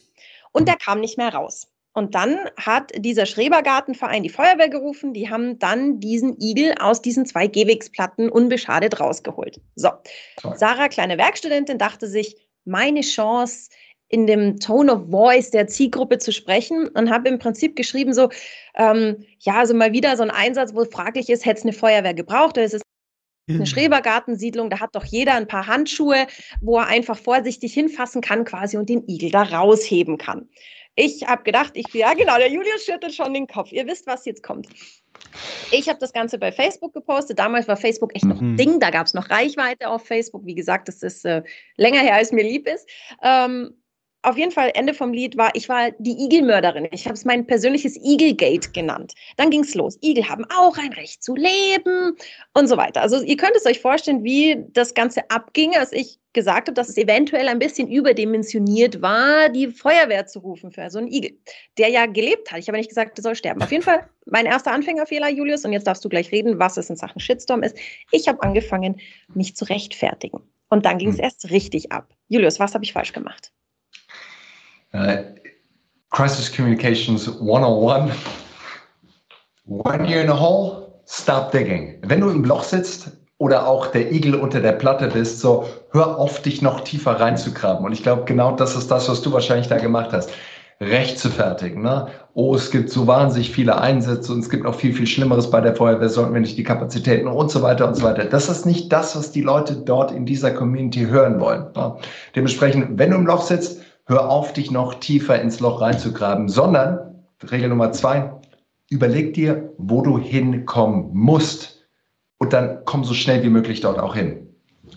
[0.53, 1.69] und der kam nicht mehr raus.
[1.95, 5.13] Und dann hat dieser Schrebergartenverein die Feuerwehr gerufen.
[5.13, 9.61] Die haben dann diesen Igel aus diesen zwei Gehwegsplatten unbeschadet rausgeholt.
[9.75, 9.91] So,
[10.39, 10.57] Toll.
[10.57, 13.69] Sarah, kleine Werkstudentin, dachte sich, meine Chance,
[14.13, 18.29] in dem Tone of Voice der Zielgruppe zu sprechen und habe im Prinzip geschrieben so,
[18.77, 22.13] ähm, ja, also mal wieder so ein Einsatz, wo fraglich ist, hätte es eine Feuerwehr
[22.13, 22.83] gebraucht oder ist es
[23.49, 23.67] eine mhm.
[23.67, 26.27] Schrebergartensiedlung, da hat doch jeder ein paar Handschuhe,
[26.61, 30.49] wo er einfach vorsichtig hinfassen kann quasi und den Igel da rausheben kann.
[30.95, 33.73] Ich habe gedacht, ich ja genau, der Julius schüttelt schon den Kopf.
[33.73, 34.69] Ihr wisst, was jetzt kommt.
[35.71, 37.39] Ich habe das Ganze bei Facebook gepostet.
[37.39, 38.57] Damals war Facebook echt noch ein mhm.
[38.59, 38.81] Ding.
[38.81, 40.45] Da gab es noch Reichweite auf Facebook.
[40.45, 41.43] Wie gesagt, das ist äh,
[41.77, 42.87] länger her, als mir lieb ist.
[43.23, 43.75] Ähm,
[44.23, 46.89] auf jeden Fall, Ende vom Lied war, ich war die Igelmörderin.
[46.93, 49.15] Ich habe es mein persönliches Igelgate genannt.
[49.37, 49.99] Dann ging es los.
[50.03, 52.17] Igel haben auch ein Recht zu leben
[52.55, 53.03] und so weiter.
[53.03, 56.89] Also ihr könnt es euch vorstellen, wie das Ganze abging, als ich gesagt habe, dass
[56.89, 61.37] es eventuell ein bisschen überdimensioniert war, die Feuerwehr zu rufen für so einen Igel,
[61.77, 62.61] der ja gelebt hat.
[62.61, 63.61] Ich habe nicht gesagt, der soll sterben.
[63.61, 66.89] Auf jeden Fall mein erster Anfängerfehler, Julius, und jetzt darfst du gleich reden, was es
[66.89, 67.77] in Sachen Shitstorm ist.
[68.13, 69.01] Ich habe angefangen,
[69.35, 70.41] mich zu rechtfertigen.
[70.71, 71.25] Und dann ging es hm.
[71.25, 72.15] erst richtig ab.
[72.29, 73.53] Julius, was habe ich falsch gemacht?
[74.95, 75.23] Uh,
[76.11, 78.13] crisis Communications 101.
[79.65, 81.99] When you're in a hole, stop digging.
[82.03, 86.19] Wenn du im Loch sitzt oder auch der Igel unter der Platte bist, so hör
[86.19, 87.87] auf, dich noch tiefer reinzugraben.
[87.87, 90.31] Und ich glaube, genau das ist das, was du wahrscheinlich da gemacht hast.
[90.81, 91.83] Recht zu fertigen.
[91.83, 92.09] Ne?
[92.35, 95.61] Oh, es gibt so wahnsinnig viele Einsätze und es gibt noch viel, viel Schlimmeres bei
[95.61, 98.25] der Feuerwehr, sollten wir nicht die Kapazitäten und so weiter und so weiter.
[98.25, 101.67] Das ist nicht das, was die Leute dort in dieser Community hören wollen.
[101.75, 101.97] Ne?
[102.35, 103.82] Dementsprechend, wenn du im Loch sitzt,
[104.13, 106.99] hör auf, dich noch tiefer ins Loch reinzugraben, sondern,
[107.51, 108.31] Regel Nummer zwei,
[108.91, 111.87] überleg dir, wo du hinkommen musst
[112.39, 114.47] und dann komm so schnell wie möglich dort auch hin.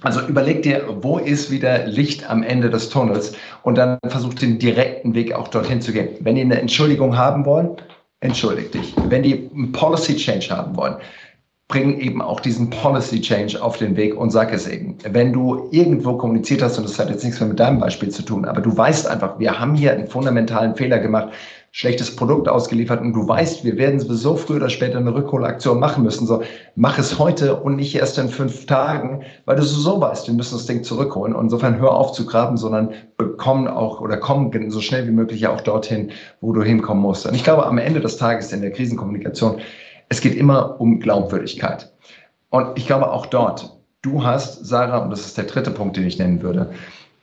[0.02, 4.60] Also überleg dir, wo ist wieder Licht am Ende des Tunnels und dann versuch den
[4.60, 6.10] direkten Weg auch dorthin zu gehen.
[6.20, 7.78] Wenn die eine Entschuldigung haben wollen,
[8.20, 8.94] entschuldigt dich.
[9.08, 10.96] Wenn die einen Policy Change haben wollen,
[11.68, 14.98] bring eben auch diesen Policy Change auf den Weg und sag es eben.
[15.10, 18.22] Wenn du irgendwo kommuniziert hast, und das hat jetzt nichts mehr mit deinem Beispiel zu
[18.22, 21.30] tun, aber du weißt einfach, wir haben hier einen fundamentalen Fehler gemacht,
[21.72, 26.04] schlechtes Produkt ausgeliefert und du weißt, wir werden sowieso früher oder später eine Rückholaktion machen
[26.06, 26.26] müssen.
[26.26, 26.42] So,
[26.76, 30.56] mach es heute und nicht erst in fünf Tagen, weil du so weißt, wir müssen
[30.56, 31.36] das Ding zurückholen.
[31.36, 35.48] Und insofern hör auf zu graben, sondern bekomm auch oder komm so schnell wie möglich
[35.48, 37.26] auch dorthin, wo du hinkommen musst.
[37.26, 39.58] Und ich glaube, am Ende des Tages in der Krisenkommunikation
[40.10, 41.92] es geht immer um Glaubwürdigkeit.
[42.50, 46.06] Und ich glaube auch dort, du hast, Sarah, und das ist der dritte Punkt, den
[46.06, 46.72] ich nennen würde,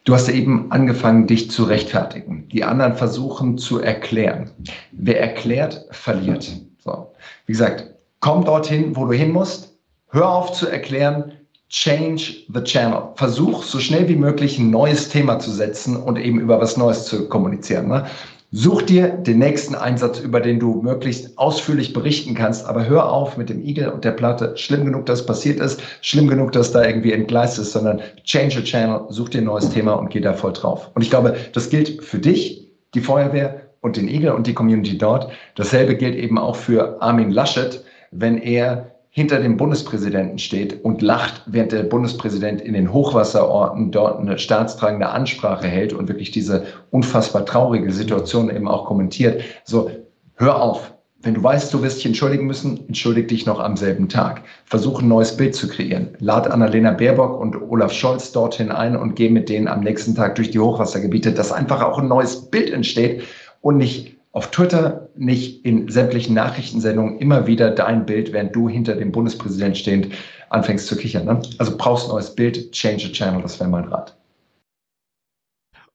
[0.05, 2.49] du hast eben angefangen, dich zu rechtfertigen.
[2.49, 4.51] Die anderen versuchen zu erklären.
[4.91, 6.51] Wer erklärt, verliert.
[6.79, 7.13] So.
[7.47, 9.77] Wie gesagt, komm dorthin, wo du hin musst,
[10.09, 11.33] hör auf zu erklären,
[11.69, 13.09] change the channel.
[13.15, 17.07] Versuch so schnell wie möglich ein neues Thema zu setzen und eben über was Neues
[17.07, 17.89] zu kommunizieren.
[17.89, 18.07] Ne?
[18.55, 23.39] Such dir den nächsten Einsatz, über den du möglichst ausführlich berichten kannst, aber hör auf
[23.39, 24.53] mit dem Igel und der Platte.
[24.59, 28.63] Schlimm genug, dass passiert ist, schlimm genug, dass da irgendwie entgleist ist, sondern change the
[28.63, 30.91] channel, such dir ein neues Thema und geh da voll drauf.
[30.95, 34.99] Und ich glaube, das gilt für dich, die Feuerwehr und den Igel und die Community
[34.99, 35.33] dort.
[35.55, 41.43] Dasselbe gilt eben auch für Armin Laschet, wenn er hinter dem Bundespräsidenten steht und lacht,
[41.45, 47.45] während der Bundespräsident in den Hochwasserorten dort eine staatstragende Ansprache hält und wirklich diese unfassbar
[47.45, 49.43] traurige Situation eben auch kommentiert.
[49.65, 49.91] So,
[50.37, 50.95] hör auf.
[51.21, 54.45] Wenn du weißt, du wirst dich entschuldigen müssen, entschuldig dich noch am selben Tag.
[54.65, 56.17] Versuch ein neues Bild zu kreieren.
[56.19, 60.37] Lad Annalena Baerbock und Olaf Scholz dorthin ein und geh mit denen am nächsten Tag
[60.37, 63.25] durch die Hochwassergebiete, dass einfach auch ein neues Bild entsteht
[63.61, 68.97] und nicht auf Twitter, nicht in sämtlichen Nachrichtensendungen immer wieder dein Bild, während du hinter
[68.97, 70.09] dem Bundespräsident stehend
[70.49, 71.27] anfängst zu kichern.
[71.27, 71.43] Ne?
[71.59, 74.17] Also brauchst ein neues Bild, change the channel, das wäre mein Rat.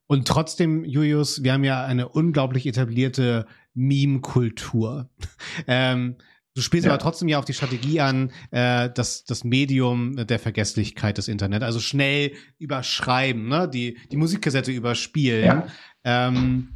[0.06, 5.10] Und trotzdem, Julius, wir haben ja eine unglaublich etablierte Meme-Kultur.
[5.68, 6.16] ähm,
[6.56, 6.94] du spielst ja.
[6.94, 11.64] aber trotzdem ja auf die Strategie an, äh, das, das Medium der Vergesslichkeit des Internet.
[11.64, 13.68] Also schnell überschreiben, ne?
[13.68, 15.46] die, die Musikkassette überspielen.
[15.46, 15.68] Ja.
[16.04, 16.70] Ähm,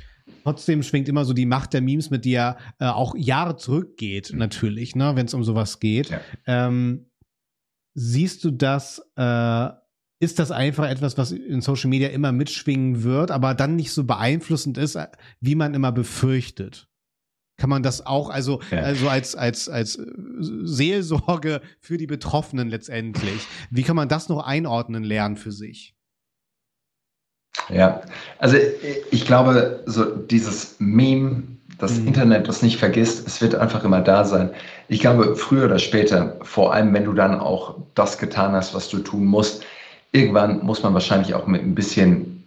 [0.43, 4.31] Trotzdem schwingt immer so die Macht der Memes mit, die ja äh, auch Jahre zurückgeht,
[4.33, 6.09] natürlich, ne, wenn es um sowas geht.
[6.09, 6.21] Ja.
[6.47, 7.11] Ähm,
[7.93, 9.69] siehst du das, äh,
[10.19, 14.03] ist das einfach etwas, was in Social Media immer mitschwingen wird, aber dann nicht so
[14.03, 15.07] beeinflussend ist, äh,
[15.39, 16.87] wie man immer befürchtet?
[17.57, 18.79] Kann man das auch, also, ja.
[18.79, 20.05] also als, als, als äh,
[20.39, 25.95] Seelsorge für die Betroffenen letztendlich, wie kann man das noch einordnen lernen für sich?
[27.69, 28.01] Ja,
[28.39, 28.57] also
[29.11, 31.43] ich glaube, so dieses Meme,
[31.77, 32.07] das mhm.
[32.07, 34.51] Internet, das nicht vergisst, es wird einfach immer da sein.
[34.87, 38.89] Ich glaube, früher oder später, vor allem wenn du dann auch das getan hast, was
[38.89, 39.63] du tun musst,
[40.11, 42.41] irgendwann muss man wahrscheinlich auch mit ein bisschen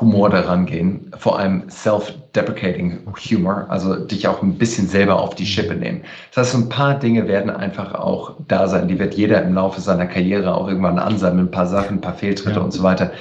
[0.00, 5.44] Humor daran gehen, vor allem self-deprecating Humor, also dich auch ein bisschen selber auf die
[5.44, 6.02] Schippe nehmen.
[6.32, 9.80] Das heißt, ein paar Dinge werden einfach auch da sein, die wird jeder im Laufe
[9.80, 12.64] seiner Karriere auch irgendwann ansammeln, ein paar Sachen, ein paar Fehltritte ja.
[12.64, 13.12] und so weiter.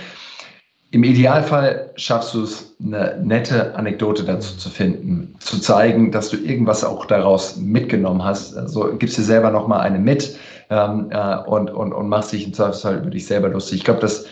[0.92, 6.38] Im Idealfall schaffst du es, eine nette Anekdote dazu zu finden, zu zeigen, dass du
[6.38, 8.58] irgendwas auch daraus mitgenommen hast.
[8.58, 10.36] Also gibst dir selber nochmal eine mit
[10.72, 13.80] ähm, äh, und, und, und machst dich im Zweifelsfall über dich selber lustig.
[13.80, 14.26] Ich glaube, das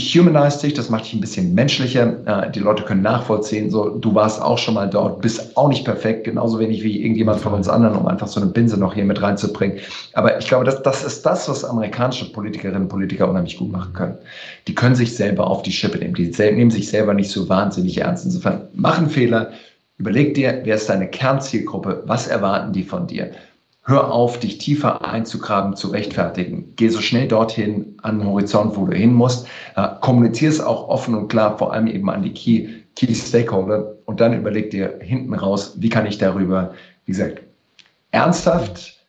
[0.00, 2.16] humanized dich, das macht dich ein bisschen menschlicher.
[2.24, 5.84] Äh, die Leute können nachvollziehen, so du warst auch schon mal dort, bist auch nicht
[5.84, 9.04] perfekt, genauso wenig wie irgendjemand von uns anderen, um einfach so eine Binse noch hier
[9.04, 9.78] mit reinzubringen.
[10.14, 13.92] Aber ich glaube, das, das ist das, was amerikanische Politikerinnen und Politiker unheimlich gut machen
[13.92, 14.16] können.
[14.66, 17.98] Die können sich selber auf die Schippe nehmen, die nehmen sich selber nicht so wahnsinnig
[17.98, 18.24] ernst.
[18.24, 19.52] Insofern machen Fehler,
[19.98, 23.32] überleg dir, wer ist deine Kernzielgruppe, was erwarten die von dir?
[23.84, 26.74] Hör auf, dich tiefer einzugraben, zu rechtfertigen.
[26.76, 29.48] Geh so schnell dorthin an den Horizont, wo du hin musst.
[29.74, 33.96] Äh, kommunizier es auch offen und klar, vor allem eben an die Key, Key Stakeholder.
[34.04, 36.74] Und dann überleg dir hinten raus, wie kann ich darüber,
[37.06, 37.42] wie gesagt,
[38.12, 39.02] ernsthaft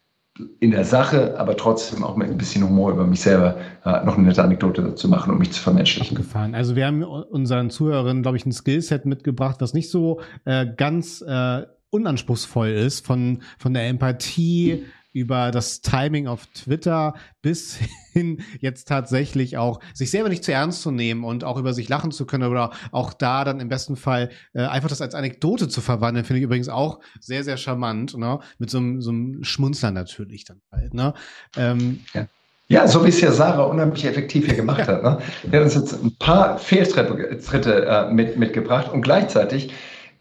[0.59, 4.17] in der Sache, aber trotzdem auch mit ein bisschen Humor über mich selber äh, noch
[4.17, 6.17] eine nette Anekdote dazu machen, um mich zu vermenschlichen.
[6.17, 6.55] Gefallen.
[6.55, 11.21] Also wir haben unseren Zuhörern, glaube ich, ein Skillset mitgebracht, was nicht so äh, ganz
[11.21, 11.61] äh,
[11.93, 17.77] unanspruchsvoll ist, von, von der Empathie über das Timing auf Twitter bis
[18.13, 21.87] hin jetzt tatsächlich auch sich selber nicht zu ernst zu nehmen und auch über sich
[21.87, 25.69] lachen zu können oder auch da dann im besten Fall äh, einfach das als Anekdote
[25.69, 28.39] zu verwandeln, finde ich übrigens auch sehr, sehr charmant, ne?
[28.57, 31.13] Mit so einem, so einem Schmunzler natürlich dann halt, ne?
[31.55, 32.27] Ähm, ja.
[32.69, 35.03] Ja, so wie es ja Sarah unheimlich effektiv hier gemacht hat.
[35.03, 35.19] Ne?
[35.51, 39.73] Er hat uns jetzt ein paar Fehltritte äh, mit, mitgebracht und gleichzeitig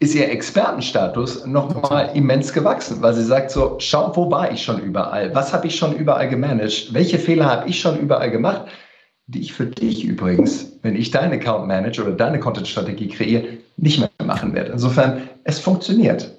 [0.03, 4.81] ist ihr Expertenstatus nochmal immens gewachsen, weil sie sagt so, schau, wo war ich schon
[4.81, 5.33] überall?
[5.33, 6.93] Was habe ich schon überall gemanagt?
[6.93, 8.67] Welche Fehler habe ich schon überall gemacht?
[9.27, 13.45] Die ich für dich übrigens, wenn ich deinen Account manage oder deine Content-Strategie kreiere,
[13.77, 14.73] nicht mehr machen werde.
[14.73, 16.29] Insofern, es funktioniert.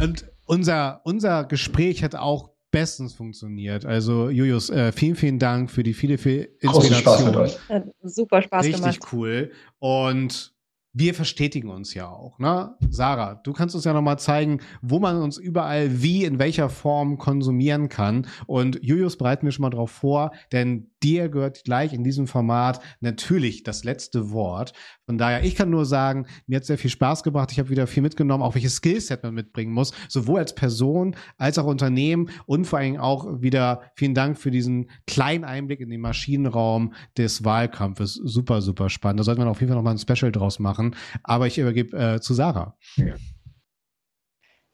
[0.00, 3.84] Und unser, unser Gespräch hat auch bestens funktioniert.
[3.84, 7.00] Also Julius, äh, vielen, vielen Dank für die viele, viele Inspiration.
[7.00, 7.58] Spaß mit euch.
[7.68, 8.96] Hat super Spaß Richtig gemacht.
[8.96, 9.50] Richtig cool.
[9.80, 10.53] Und
[10.94, 12.38] wir verstetigen uns ja auch.
[12.38, 12.74] Ne?
[12.88, 17.18] Sarah, du kannst uns ja nochmal zeigen, wo man uns überall wie, in welcher Form
[17.18, 18.28] konsumieren kann.
[18.46, 22.80] Und Julius bereiten wir schon mal drauf vor, denn dir gehört gleich in diesem Format
[23.00, 24.72] natürlich das letzte Wort.
[25.06, 27.52] Von daher, ich kann nur sagen, mir hat sehr viel Spaß gebracht.
[27.52, 31.58] Ich habe wieder viel mitgenommen, auch welches Skillset man mitbringen muss, sowohl als Person als
[31.58, 36.00] auch Unternehmen und vor allem auch wieder vielen Dank für diesen kleinen Einblick in den
[36.00, 38.14] Maschinenraum des Wahlkampfes.
[38.14, 39.20] Super, super spannend.
[39.20, 40.96] Da sollte man auf jeden Fall nochmal ein Special draus machen.
[41.22, 42.76] Aber ich übergebe äh, zu Sarah.
[42.96, 43.14] Ja.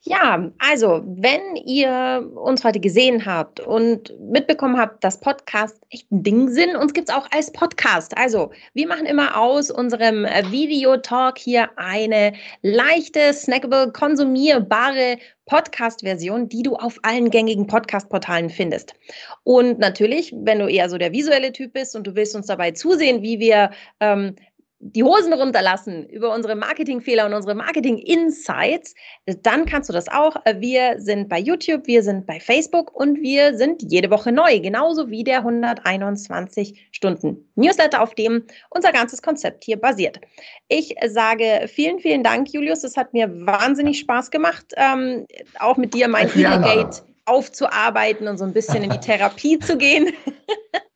[0.03, 6.23] Ja, also wenn ihr uns heute gesehen habt und mitbekommen habt, dass Podcasts echt ein
[6.23, 8.17] Ding sind, uns gibt es auch als Podcast.
[8.17, 12.33] Also wir machen immer aus unserem äh, Videotalk hier eine
[12.63, 18.95] leichte, snackable, konsumierbare Podcast-Version, die du auf allen gängigen Podcast-Portalen findest.
[19.43, 22.71] Und natürlich, wenn du eher so der visuelle Typ bist und du willst uns dabei
[22.71, 24.35] zusehen, wie wir ähm,
[24.81, 28.95] die Hosen runterlassen über unsere Marketingfehler und unsere Marketing-Insights,
[29.43, 30.35] dann kannst du das auch.
[30.57, 35.09] Wir sind bei YouTube, wir sind bei Facebook und wir sind jede Woche neu, genauso
[35.09, 40.19] wie der 121 Stunden Newsletter, auf dem unser ganzes Konzept hier basiert.
[40.67, 42.83] Ich sage vielen, vielen Dank, Julius.
[42.83, 45.27] Es hat mir wahnsinnig Spaß gemacht, ähm,
[45.59, 50.11] auch mit dir mein E-Gate aufzuarbeiten und so ein bisschen in die Therapie zu gehen.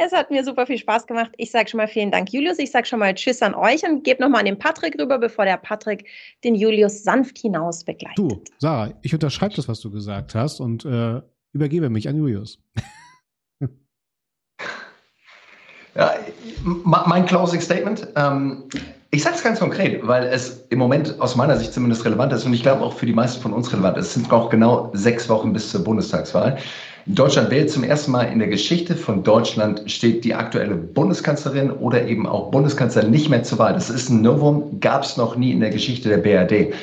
[0.00, 1.32] Es hat mir super viel Spaß gemacht.
[1.38, 2.60] Ich sage schon mal vielen Dank, Julius.
[2.60, 5.44] Ich sage schon mal Tschüss an euch und gebe nochmal an den Patrick rüber, bevor
[5.44, 6.06] der Patrick
[6.44, 8.16] den Julius sanft hinaus begleitet.
[8.16, 11.20] Du, Sarah, ich unterschreibe das, was du gesagt hast und äh,
[11.52, 12.60] übergebe mich an Julius.
[15.96, 16.14] ja,
[16.62, 18.06] mein Closing Statement.
[18.14, 18.68] Ähm,
[19.10, 22.44] ich sage es ganz konkret, weil es im Moment aus meiner Sicht zumindest relevant ist
[22.44, 24.08] und ich glaube auch für die meisten von uns relevant ist.
[24.08, 26.58] Es sind noch genau sechs Wochen bis zur Bundestagswahl.
[27.10, 32.06] Deutschland wählt zum ersten Mal in der Geschichte von Deutschland, steht die aktuelle Bundeskanzlerin oder
[32.06, 33.72] eben auch Bundeskanzler nicht mehr zur Wahl.
[33.72, 36.74] Das ist ein Novum, gab es noch nie in der Geschichte der BRD.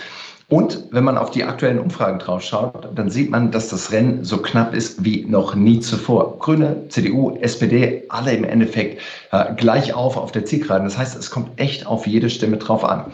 [0.50, 4.24] Und wenn man auf die aktuellen Umfragen drauf schaut, dann sieht man, dass das Rennen
[4.24, 6.40] so knapp ist wie noch nie zuvor.
[6.40, 9.02] Grüne, CDU, SPD, alle im Endeffekt
[9.32, 10.86] äh, gleich auf auf der Zielgeraden.
[10.86, 13.06] Das heißt, es kommt echt auf jede Stimme drauf an.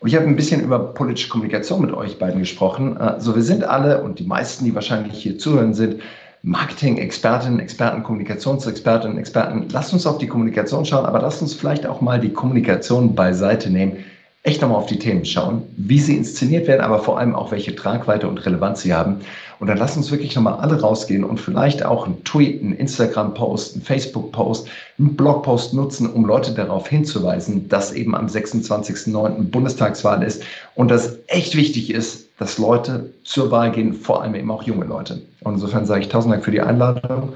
[0.00, 2.96] Und ich habe ein bisschen über politische Kommunikation mit euch beiden gesprochen.
[2.96, 6.00] Äh, so, wir sind alle und die meisten, die wahrscheinlich hier zuhören, sind
[6.42, 9.66] Marketing-Expertinnen, Experten, Kommunikationsexpertinnen, Experten.
[9.72, 13.70] Lasst uns auf die Kommunikation schauen, aber lasst uns vielleicht auch mal die Kommunikation beiseite
[13.70, 14.04] nehmen.
[14.42, 17.74] Echt nochmal auf die Themen schauen, wie sie inszeniert werden, aber vor allem auch welche
[17.74, 19.22] Tragweite und Relevanz sie haben.
[19.58, 23.74] Und dann lasst uns wirklich nochmal alle rausgehen und vielleicht auch einen Tweet, einen Instagram-Post,
[23.74, 24.68] einen Facebook-Post,
[24.98, 29.50] einen Blog-Post nutzen, um Leute darauf hinzuweisen, dass eben am 26.09.
[29.50, 30.44] Bundestagswahl ist
[30.76, 34.84] und dass echt wichtig ist, dass Leute zur Wahl gehen, vor allem eben auch junge
[34.84, 35.22] Leute.
[35.40, 37.32] Und insofern sage ich tausend Dank für die Einladung.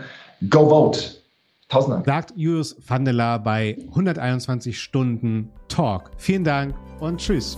[0.48, 1.00] Go vote!
[1.68, 2.06] Tausend Dank.
[2.06, 6.10] Sagt Julius Vandela bei 121 Stunden Talk.
[6.16, 7.56] Vielen Dank und tschüss.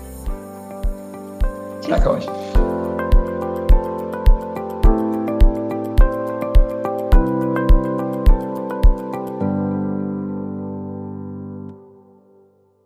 [1.88, 2.26] Danke euch.